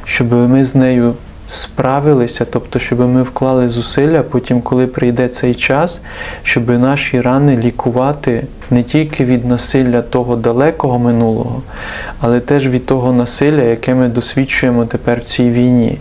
щоб 0.05 0.33
ми 0.33 0.65
з 0.65 0.75
нею 0.75 1.13
справилися, 1.49 2.45
тобто, 2.45 2.79
щоб 2.79 2.99
ми 2.99 3.23
вклали 3.23 3.69
зусилля, 3.69 4.23
потім, 4.23 4.61
коли 4.61 4.87
прийде 4.87 5.27
цей 5.27 5.55
час, 5.55 6.01
щоб 6.43 6.69
наші 6.69 7.21
рани 7.21 7.57
лікувати 7.57 8.47
не 8.69 8.83
тільки 8.83 9.25
від 9.25 9.45
насилля 9.45 10.01
того 10.01 10.35
далекого 10.35 10.99
минулого, 10.99 11.61
але 12.19 12.39
теж 12.39 12.67
від 12.67 12.85
того 12.85 13.13
насилля, 13.13 13.61
яке 13.61 13.95
ми 13.95 14.07
досвідчуємо 14.07 14.85
тепер 14.85 15.19
в 15.19 15.23
цій 15.23 15.49
війні. 15.49 15.97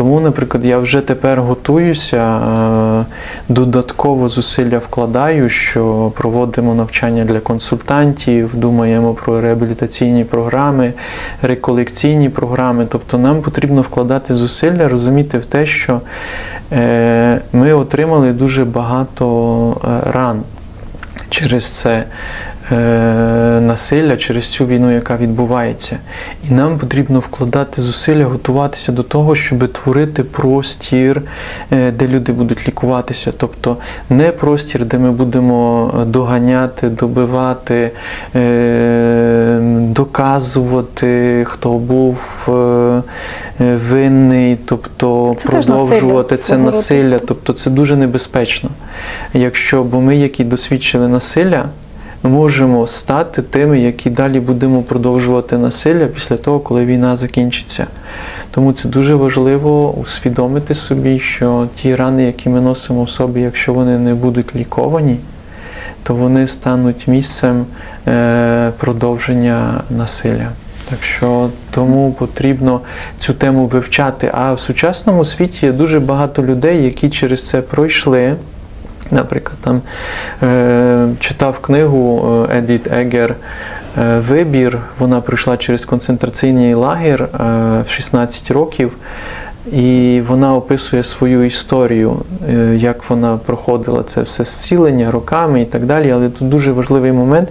Тому, 0.00 0.20
наприклад, 0.20 0.64
я 0.64 0.78
вже 0.78 1.00
тепер 1.00 1.40
готуюся, 1.40 2.16
е, 2.16 3.04
додатково 3.48 4.28
зусилля 4.28 4.78
вкладаю, 4.78 5.48
що 5.48 6.12
проводимо 6.16 6.74
навчання 6.74 7.24
для 7.24 7.40
консультантів, 7.40 8.54
думаємо 8.54 9.14
про 9.14 9.40
реабілітаційні 9.40 10.24
програми, 10.24 10.92
реколекційні 11.42 12.28
програми. 12.28 12.86
Тобто 12.88 13.18
нам 13.18 13.42
потрібно 13.42 13.82
вкладати 13.82 14.34
зусилля, 14.34 14.88
розуміти 14.88 15.38
в 15.38 15.44
те, 15.44 15.66
що 15.66 16.00
е, 16.72 17.40
ми 17.52 17.72
отримали 17.72 18.32
дуже 18.32 18.64
багато 18.64 19.76
е, 19.84 20.10
ран 20.12 20.42
через 21.30 21.80
це 21.80 22.04
насилля, 23.60 24.16
через 24.16 24.52
цю 24.52 24.66
війну, 24.66 24.92
яка 24.92 25.16
відбувається. 25.16 25.98
І 26.48 26.52
нам 26.52 26.78
потрібно 26.78 27.18
вкладати 27.18 27.82
зусилля, 27.82 28.24
готуватися 28.24 28.92
до 28.92 29.02
того, 29.02 29.34
щоб 29.34 29.72
творити 29.72 30.24
простір, 30.24 31.22
е, 31.72 31.90
де 31.90 32.08
люди 32.08 32.32
будуть 32.32 32.68
лікуватися. 32.68 33.32
Тобто 33.36 33.76
не 34.10 34.32
простір, 34.32 34.84
де 34.84 34.98
ми 34.98 35.10
будемо 35.12 35.90
доганяти, 36.06 36.88
добивати, 36.88 37.90
е, 38.36 39.58
доказувати, 39.72 41.44
хто 41.48 41.72
був 41.72 42.46
е, 42.48 42.52
е, 43.60 43.76
винний, 43.76 44.58
тобто 44.64 45.36
Це 45.38 45.48
продовжувати 45.48 46.34
насилля 46.34 46.46
це 46.46 46.58
насилля. 46.58 47.18
Тобто 47.18 47.52
це 47.52 47.70
дуже 47.70 47.96
небезпечно. 47.96 48.70
Якщо 49.34 49.82
бо 49.84 50.00
ми, 50.00 50.16
які 50.16 50.44
досвідчили 50.44 51.08
насилля, 51.08 51.64
можемо 52.22 52.86
стати 52.86 53.42
тими, 53.42 53.80
які 53.80 54.10
далі 54.10 54.40
будемо 54.40 54.82
продовжувати 54.82 55.58
насилля 55.58 56.06
після 56.06 56.36
того, 56.36 56.60
коли 56.60 56.84
війна 56.84 57.16
закінчиться. 57.16 57.86
Тому 58.50 58.72
це 58.72 58.88
дуже 58.88 59.14
важливо 59.14 59.92
усвідомити 59.92 60.74
собі, 60.74 61.18
що 61.18 61.68
ті 61.74 61.94
рани, 61.96 62.24
які 62.24 62.48
ми 62.48 62.60
носимо 62.60 63.02
в 63.02 63.10
собі, 63.10 63.40
якщо 63.40 63.72
вони 63.74 63.98
не 63.98 64.14
будуть 64.14 64.56
ліковані, 64.56 65.16
то 66.02 66.14
вони 66.14 66.46
стануть 66.46 67.08
місцем 67.08 67.66
е, 68.08 68.72
продовження 68.78 69.82
насилля. 69.90 70.48
Так 70.90 71.02
що 71.02 71.50
тому 71.70 72.12
потрібно 72.12 72.80
цю 73.18 73.34
тему 73.34 73.66
вивчати. 73.66 74.30
А 74.34 74.52
в 74.52 74.60
сучасному 74.60 75.24
світі 75.24 75.66
є 75.66 75.72
дуже 75.72 76.00
багато 76.00 76.44
людей, 76.44 76.84
які 76.84 77.08
через 77.08 77.48
це 77.48 77.60
пройшли. 77.60 78.36
Наприклад, 79.10 79.58
там 79.60 79.82
е, 80.42 81.08
читав 81.18 81.58
книгу 81.58 82.24
е, 82.50 82.58
Едіт 82.58 82.86
Егер 82.92 83.34
е, 83.98 84.18
Вибір. 84.18 84.78
Вона 84.98 85.20
пройшла 85.20 85.56
через 85.56 85.84
концентраційний 85.84 86.74
лагер 86.74 87.22
е, 87.22 87.28
в 87.86 87.90
16 87.90 88.50
років. 88.50 88.92
І 89.72 90.22
вона 90.26 90.54
описує 90.54 91.04
свою 91.04 91.44
історію, 91.44 92.16
як 92.74 93.10
вона 93.10 93.36
проходила 93.36 94.02
це 94.02 94.22
все 94.22 94.44
зцілення 94.44 95.10
роками 95.10 95.62
і 95.62 95.64
так 95.64 95.84
далі. 95.84 96.10
Але 96.10 96.28
тут 96.28 96.48
дуже 96.48 96.72
важливий 96.72 97.12
момент, 97.12 97.48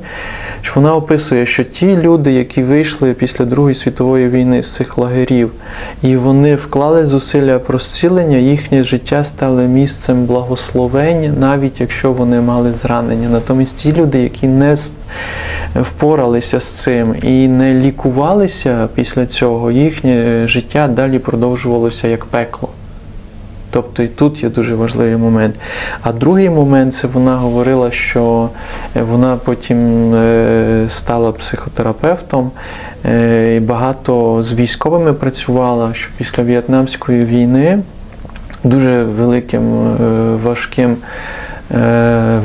що 0.61 0.79
вона 0.79 0.95
описує, 0.95 1.45
що 1.45 1.63
ті 1.63 1.97
люди, 1.97 2.33
які 2.33 2.63
вийшли 2.63 3.13
після 3.13 3.45
Другої 3.45 3.75
світової 3.75 4.29
війни 4.29 4.63
з 4.63 4.73
цих 4.73 4.97
лагерів, 4.97 5.51
і 6.01 6.15
вони 6.15 6.55
вклали 6.55 7.05
зусилля 7.05 7.59
про 7.59 7.79
зцілення, 7.79 8.37
їхнє 8.37 8.83
життя 8.83 9.23
стало 9.23 9.61
місцем 9.61 10.25
благословення, 10.25 11.33
навіть 11.39 11.79
якщо 11.79 12.11
вони 12.11 12.41
мали 12.41 12.73
зранення. 12.73 13.29
Натомість 13.29 13.77
ті 13.77 13.93
люди, 13.93 14.19
які 14.19 14.47
не 14.47 14.75
впоралися 15.75 16.59
з 16.59 16.71
цим 16.71 17.15
і 17.23 17.47
не 17.47 17.73
лікувалися 17.73 18.89
після 18.95 19.25
цього, 19.25 19.71
їхнє 19.71 20.47
життя 20.47 20.87
далі 20.87 21.19
продовжувалося 21.19 22.07
як 22.07 22.25
пекло. 22.25 22.69
Тобто 23.71 24.03
і 24.03 24.07
тут 24.07 24.43
є 24.43 24.49
дуже 24.49 24.75
важливий 24.75 25.17
момент. 25.17 25.55
А 26.01 26.11
другий 26.11 26.49
момент 26.49 26.93
це 26.93 27.07
вона 27.07 27.35
говорила, 27.35 27.91
що 27.91 28.49
е, 28.95 29.01
вона 29.01 29.37
потім 29.37 30.13
е, 30.13 30.85
стала 30.87 31.31
психотерапевтом 31.31 32.51
е, 33.05 33.55
і 33.55 33.59
багато 33.59 34.43
з 34.43 34.53
військовими 34.53 35.13
працювала, 35.13 35.93
що 35.93 36.11
після 36.17 36.43
В'єтнамської 36.43 37.25
війни 37.25 37.79
дуже 38.63 39.03
великим 39.03 39.95
важким 40.37 40.97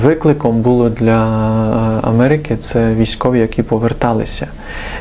викликом 0.03 0.61
було 0.61 0.89
для 0.89 1.21
Америки 2.03 2.57
це 2.57 2.95
військові, 2.95 3.41
які 3.41 3.63
поверталися. 3.63 4.47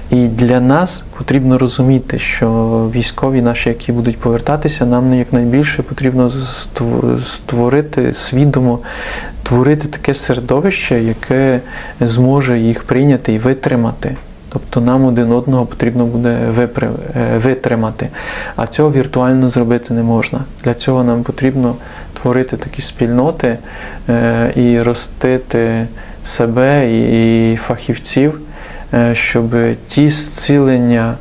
І 0.09 0.28
для 0.28 0.59
нас 0.59 1.05
потрібно 1.17 1.57
розуміти, 1.57 2.19
що 2.19 2.49
військові 2.95 3.41
наші, 3.41 3.69
які 3.69 3.91
будуть 3.91 4.19
повертатися, 4.19 4.86
нам 4.86 5.13
якнайбільше 5.13 5.84
потрібно 5.84 6.32
створити 7.26 8.13
свідомо, 8.13 8.80
творити 9.43 9.88
таке 9.88 10.13
середовище, 10.13 11.01
яке 11.01 11.61
зможе 11.99 12.59
їх 12.59 12.84
прийняти 12.84 13.34
і 13.34 13.38
витримати. 13.38 14.15
Тобто 14.53 14.81
нам 14.81 15.05
один 15.05 15.31
одного 15.31 15.65
потрібно 15.65 16.05
буде 16.05 16.29
е, 16.29 17.37
витримати. 17.37 18.09
А 18.55 18.67
цього 18.67 18.91
віртуально 18.91 19.49
зробити 19.49 19.93
не 19.93 20.03
можна. 20.03 20.39
Для 20.63 20.73
цього 20.73 21.03
нам 21.03 21.23
потрібно 21.23 21.75
творити 22.21 22.57
такі 22.57 22.81
спільноти 22.81 23.57
е, 24.09 24.51
і 24.55 24.81
ростити 24.81 25.87
себе 26.23 26.91
і, 26.91 27.57
фахівців, 27.57 28.39
е, 28.93 29.15
щоб 29.15 29.55
ті 29.87 30.09
зцілення, 30.09 31.15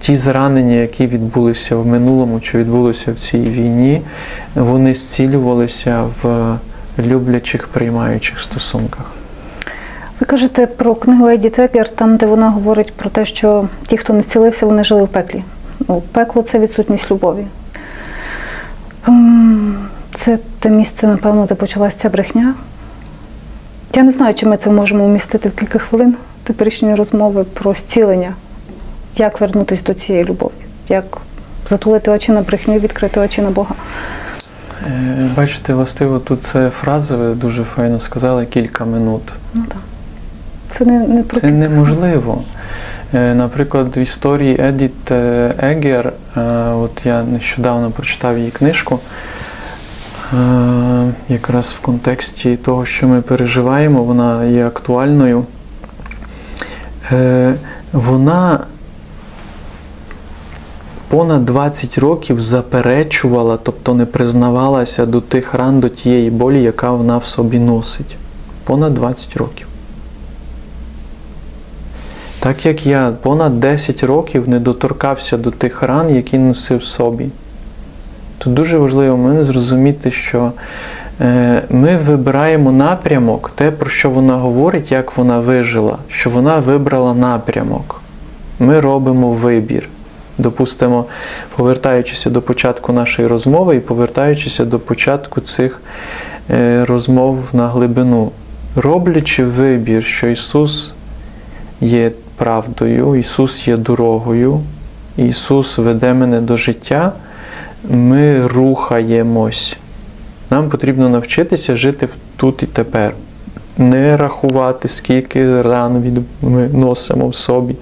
ті 0.00 0.16
зранення, 0.16 0.74
які 0.74 1.06
відбулися 1.06 1.76
в 1.76 1.86
минулому 1.86 2.40
чи 2.40 2.58
відбулися 2.58 3.12
в 3.12 3.14
цій 3.14 3.40
війні, 3.40 4.02
вони 4.54 4.94
зцілювалися 4.94 6.04
в 6.22 6.56
люблячих 6.98 7.68
приймаючих 7.68 8.40
стосунках. 8.40 9.21
Ви 10.22 10.26
кажете 10.26 10.66
про 10.66 10.94
книгу 10.94 11.28
Еді 11.28 11.50
Тегер, 11.50 11.90
там, 11.90 12.16
де 12.16 12.26
вона 12.26 12.50
говорить 12.50 12.92
про 12.92 13.10
те, 13.10 13.24
що 13.24 13.68
ті, 13.86 13.96
хто 13.96 14.12
не 14.12 14.22
зцілився, 14.22 14.66
вони 14.66 14.84
жили 14.84 15.02
в 15.02 15.08
пеклі. 15.08 15.44
Ну, 15.88 16.02
пекло 16.12 16.42
це 16.42 16.58
відсутність 16.58 17.10
любові. 17.10 17.46
Ем, 19.08 19.88
Це 20.14 20.38
те 20.58 20.70
місце, 20.70 21.06
напевно, 21.06 21.46
де 21.46 21.54
почалася 21.54 21.96
ця 21.98 22.08
брехня. 22.08 22.54
Я 23.94 24.02
не 24.02 24.10
знаю, 24.10 24.34
чи 24.34 24.46
ми 24.46 24.56
це 24.56 24.70
можемо 24.70 25.06
вмістити 25.06 25.48
в 25.48 25.52
кілька 25.52 25.78
хвилин 25.78 26.14
теперішньої 26.44 26.94
розмови 26.94 27.44
про 27.44 27.74
зцілення. 27.74 28.34
Як 29.16 29.40
вернутися 29.40 29.82
до 29.86 29.94
цієї 29.94 30.24
любові? 30.24 30.52
Як 30.88 31.18
затулити 31.66 32.10
очі 32.10 32.32
на 32.32 32.40
брехню, 32.40 32.78
відкрити 32.78 33.20
очі 33.20 33.42
на 33.42 33.50
Бога? 33.50 33.74
Е, 34.86 35.30
Бачите, 35.36 35.74
властиво, 35.74 36.18
тут 36.18 36.42
це 36.42 36.70
фраза, 36.70 37.16
ви 37.16 37.34
дуже 37.34 37.64
файно 37.64 38.00
сказали, 38.00 38.46
кілька 38.46 38.84
минут. 38.84 39.22
Ну 39.54 39.64
так. 39.68 39.78
Це 40.72 40.84
не, 40.84 41.08
не 41.08 41.22
Це 41.22 41.50
неможливо. 41.50 42.42
Е, 43.14 43.34
Наприклад, 43.34 43.96
в 43.96 43.98
історії 43.98 44.56
Едіт 44.60 45.10
е, 45.10 45.54
Егер, 45.62 46.12
е, 46.36 46.40
от 46.68 47.06
я 47.06 47.22
нещодавно 47.22 47.90
прочитав 47.90 48.38
її 48.38 48.50
книжку, 48.50 48.98
якраз 51.28 51.74
в 51.78 51.80
контексті 51.80 52.56
того, 52.56 52.86
що 52.86 53.08
ми 53.08 53.22
переживаємо, 53.22 54.02
вона 54.02 54.44
є 54.44 54.66
актуальною. 54.66 55.44
Вона 57.92 58.60
понад 61.08 61.44
20 61.44 61.98
років 61.98 62.40
заперечувала, 62.40 63.58
тобто 63.62 63.94
не 63.94 64.06
признавалася 64.06 65.06
до 65.06 65.20
тих 65.20 65.54
ран, 65.54 65.80
до 65.80 65.88
тієї 65.88 66.30
болі, 66.30 66.62
яка 66.62 66.92
вона 66.92 67.18
в 67.18 67.24
собі 67.24 67.58
носить. 67.58 68.16
Понад 68.64 68.94
20 68.94 69.36
років. 69.36 69.66
Так 72.42 72.66
як 72.66 72.86
я 72.86 73.12
понад 73.22 73.60
10 73.60 74.04
років 74.04 74.48
не 74.48 74.58
доторкався 74.58 75.36
до 75.36 75.50
тих 75.50 75.82
ран, 75.82 76.16
які 76.16 76.38
носив 76.38 76.82
собі, 76.82 77.28
то 78.38 78.50
дуже 78.50 78.78
важливо 78.78 79.16
мене 79.16 79.44
зрозуміти, 79.44 80.10
що 80.10 80.52
е, 81.20 81.62
ми 81.70 81.96
вибираємо 81.96 82.72
напрямок, 82.72 83.50
те, 83.54 83.70
про 83.70 83.90
що 83.90 84.10
вона 84.10 84.36
говорить, 84.36 84.92
як 84.92 85.16
вона 85.16 85.38
вижила, 85.38 85.98
що 86.08 86.30
вона 86.30 86.58
вибрала 86.58 87.14
напрямок. 87.14 88.00
Ми 88.58 88.80
робимо 88.80 89.30
вибір. 89.30 89.88
Допустимо, 90.38 91.04
повертаючися 91.56 92.30
до 92.30 92.42
початку 92.42 92.92
нашої 92.92 93.28
розмови 93.28 93.76
і 93.76 93.80
повертаючися 93.80 94.64
до 94.64 94.78
початку 94.78 95.40
цих 95.40 95.80
е, 96.50 96.84
розмов 96.84 97.38
на 97.52 97.68
глибину, 97.68 98.30
роблячи 98.76 99.44
вибір, 99.44 100.04
що 100.04 100.28
Ісус 100.28 100.94
є 101.80 102.12
правдою, 102.42 103.16
Ісус 103.16 103.68
є 103.68 103.76
дорогою, 103.76 104.60
Ісус 105.16 105.78
веде 105.78 106.14
мене 106.14 106.40
до 106.40 106.56
життя, 106.56 107.12
ми 107.90 108.46
рухаємось. 108.46 109.76
Нам 110.50 110.70
потрібно 110.70 111.08
навчитися 111.08 111.76
жити 111.76 112.08
тут 112.36 112.62
і 112.62 112.66
тепер. 112.66 113.14
Не 113.78 114.16
рахувати, 114.16 114.88
скільки 114.88 115.62
ран 115.62 116.24
ми 116.42 116.68
носимо 116.68 117.28
в 117.28 117.34
собі, 117.34 117.76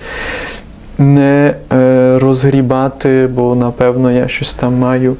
не 0.98 1.54
е, 1.72 2.18
розгрібати, 2.18 3.28
бо 3.34 3.54
напевно 3.54 4.12
я 4.12 4.28
щось 4.28 4.54
там 4.54 4.74
маю, 4.74 5.16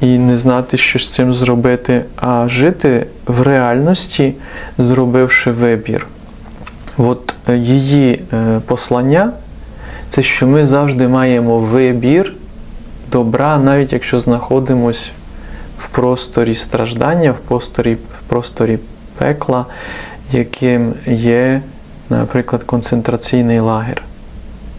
і 0.00 0.18
не 0.18 0.36
знати, 0.36 0.76
що 0.76 0.98
з 0.98 1.10
цим 1.10 1.34
зробити, 1.34 2.04
а 2.16 2.48
жити 2.48 3.06
в 3.26 3.42
реальності, 3.42 4.34
зробивши 4.78 5.50
вибір. 5.50 6.06
От 6.98 7.34
е, 7.48 7.56
її 7.56 8.22
е, 8.32 8.60
послання 8.66 9.32
це 10.08 10.22
що 10.22 10.46
ми 10.46 10.66
завжди 10.66 11.08
маємо 11.08 11.58
вибір 11.58 12.34
добра, 13.12 13.58
навіть 13.58 13.92
якщо 13.92 14.20
знаходимось 14.20 15.10
в 15.78 15.88
просторі 15.88 16.54
страждання, 16.54 17.32
в 17.32 17.38
просторі, 17.38 17.94
в 17.94 18.20
просторі 18.28 18.78
пекла, 19.18 19.66
яким 20.32 20.94
є, 21.06 21.62
наприклад, 22.10 22.62
концентраційний 22.62 23.60
лагер. 23.60 24.02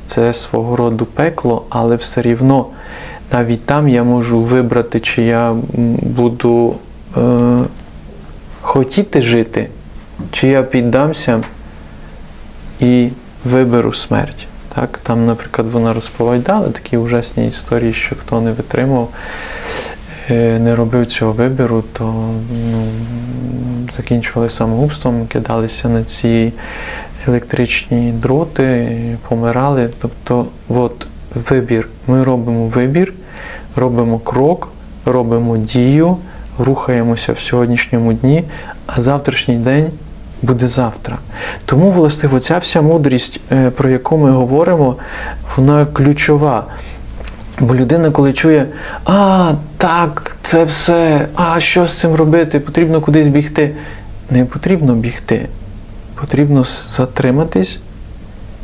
Це 0.08 0.34
свого 0.34 0.76
роду 0.76 1.06
пекло, 1.06 1.66
але 1.70 1.96
все 1.96 2.22
рівно 2.22 2.66
навіть 3.32 3.66
там 3.66 3.90
я 3.90 4.04
можу 4.04 4.40
вибрати, 4.40 5.00
чи 5.00 5.24
я 5.24 5.56
буду 6.02 6.76
е, 7.18 7.60
хотіти 8.62 9.22
жити, 9.22 9.70
чи 10.32 10.48
я 10.48 10.64
піддамся 10.64 11.44
і 12.80 13.10
виберу 13.46 13.94
смерть. 13.94 14.48
Так? 14.76 15.00
Там, 15.04 15.26
наприклад, 15.26 15.68
вона 15.68 15.94
розповідала 15.94 16.70
такі 16.70 16.98
ужасні 16.98 17.48
історії, 17.48 17.94
що 17.94 18.16
хто 18.16 18.42
не 18.42 18.52
витримав, 18.52 19.10
е, 20.30 20.60
не 20.60 20.76
робив 20.76 21.06
цього 21.06 21.32
вибору, 21.32 21.84
то 21.94 22.04
ну, 22.72 22.88
закінчували 23.96 24.50
самогубством, 24.50 25.28
кидалися 25.28 25.90
на 25.90 26.04
ці 26.04 26.54
електричні 27.28 28.12
дроти, 28.12 29.18
помирали. 29.30 29.90
Тобто, 30.02 30.48
от 30.70 31.08
вибір. 31.36 31.88
Ми 32.08 32.24
робимо 32.24 32.68
вибір, 32.68 33.14
робимо 33.76 34.20
крок, 34.20 34.70
робимо 35.06 35.58
дію, 35.58 36.18
рухаємося 36.60 37.34
в 37.34 37.40
сьогоднішньому 37.40 38.14
дні, 38.14 38.44
а 38.86 39.02
завтрашній 39.02 39.58
день 39.58 39.90
буде 40.46 40.68
завтра. 40.68 41.18
Тому, 41.66 41.92
властиво, 41.92 42.40
ця 42.40 42.58
вся 42.58 42.82
мудрість, 42.82 43.42
е, 43.52 43.70
про 43.70 43.90
яку 43.90 44.18
ми 44.18 44.32
говоримо, 44.32 44.96
вона 45.58 45.86
ключова. 45.86 46.66
Бо 47.60 47.76
людина, 47.76 48.12
коли 48.12 48.34
чує, 48.34 48.68
а, 49.06 49.52
так, 49.78 50.38
це 50.42 50.64
все, 50.64 51.28
а 51.36 51.60
що 51.60 51.88
з 51.88 52.00
цим 52.00 52.16
робити? 52.16 52.60
Потрібно 52.60 53.02
кудись 53.02 53.28
бігти. 53.28 53.76
Не 54.30 54.46
потрібно 54.46 54.96
бігти. 54.96 55.48
Потрібно 56.16 56.64
затриматись 56.90 57.80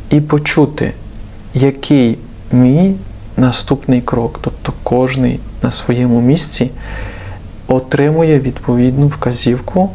і 0.10 0.22
почути, 0.22 0.94
який 1.54 2.18
мій 2.52 2.96
наступний 3.38 4.02
крок. 4.02 4.40
Тобто 4.42 4.74
кожний 4.84 5.40
на 5.64 5.72
своєму 5.72 6.22
місці 6.22 6.72
отримує 7.68 8.40
відповідну 8.40 9.08
вказівку, 9.08 9.90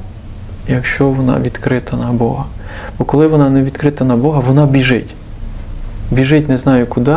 якщо 0.68 1.10
вона 1.10 1.38
відкрита 1.38 1.96
на 1.96 2.12
Бога. 2.12 2.44
Бо 2.98 3.04
коли 3.04 3.26
вона 3.26 3.50
не 3.50 3.62
відкрита 3.62 4.04
на 4.04 4.16
Бога, 4.16 4.40
вона 4.40 4.66
біжить. 4.66 5.14
Біжить 6.10 6.48
не 6.48 6.56
знаю 6.56 6.86
куди 6.86 7.16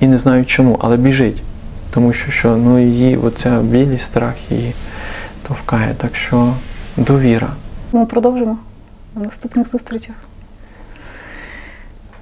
і 0.00 0.08
не 0.08 0.16
знаю 0.16 0.44
чому, 0.44 0.78
але 0.80 0.96
біжить. 0.96 1.42
Тому 1.90 2.12
що, 2.12 2.30
що 2.30 2.56
ну, 2.56 2.78
її 2.78 3.16
оця 3.16 3.58
біль 3.58 3.86
і 3.86 3.98
страх 3.98 4.34
її 4.50 4.74
товкає. 5.48 5.94
Так 5.94 6.16
що 6.16 6.52
довіра. 6.96 7.48
Ми 7.92 8.06
продовжимо 8.06 8.58
на 9.14 9.22
наступних 9.22 9.68
зустрічах. 9.68 10.16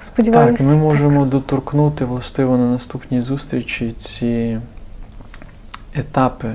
Сподіваюсь, 0.01 0.59
Так, 0.59 0.67
ми 0.67 0.77
можемо 0.77 1.25
доторкнути 1.25 2.05
властиво 2.05 2.57
на 2.57 2.71
наступній 2.71 3.21
зустрічі 3.21 3.93
ці 3.99 4.59
етапи 5.95 6.49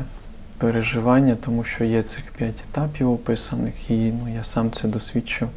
переживання, 0.64 1.36
тому 1.36 1.64
що 1.64 1.84
є 1.84 2.04
цих 2.04 2.32
п'ять 2.32 2.64
етапів 2.72 3.12
описаних, 3.12 3.92
і 3.92 3.94
ну, 3.94 4.34
я 4.36 4.44
сам 4.44 4.72
це 4.72 4.88
досвідчив 4.88 5.50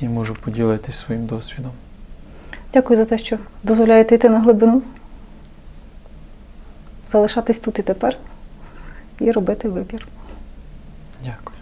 і 0.00 0.08
можу 0.08 0.34
поділитися 0.34 0.98
своїм 0.98 1.26
досвідом. 1.26 1.72
Дякую 2.72 2.96
за 2.96 3.04
те, 3.04 3.18
що 3.18 3.38
дозволяєте 3.62 4.14
йти 4.14 4.28
на 4.28 4.40
глибину, 4.40 4.82
залишатись 7.12 7.58
тут 7.58 7.78
і 7.78 7.82
тепер 7.82 8.16
і 9.20 9.30
робити 9.30 9.68
вибір. 9.68 10.06
Дякую. 11.24 11.57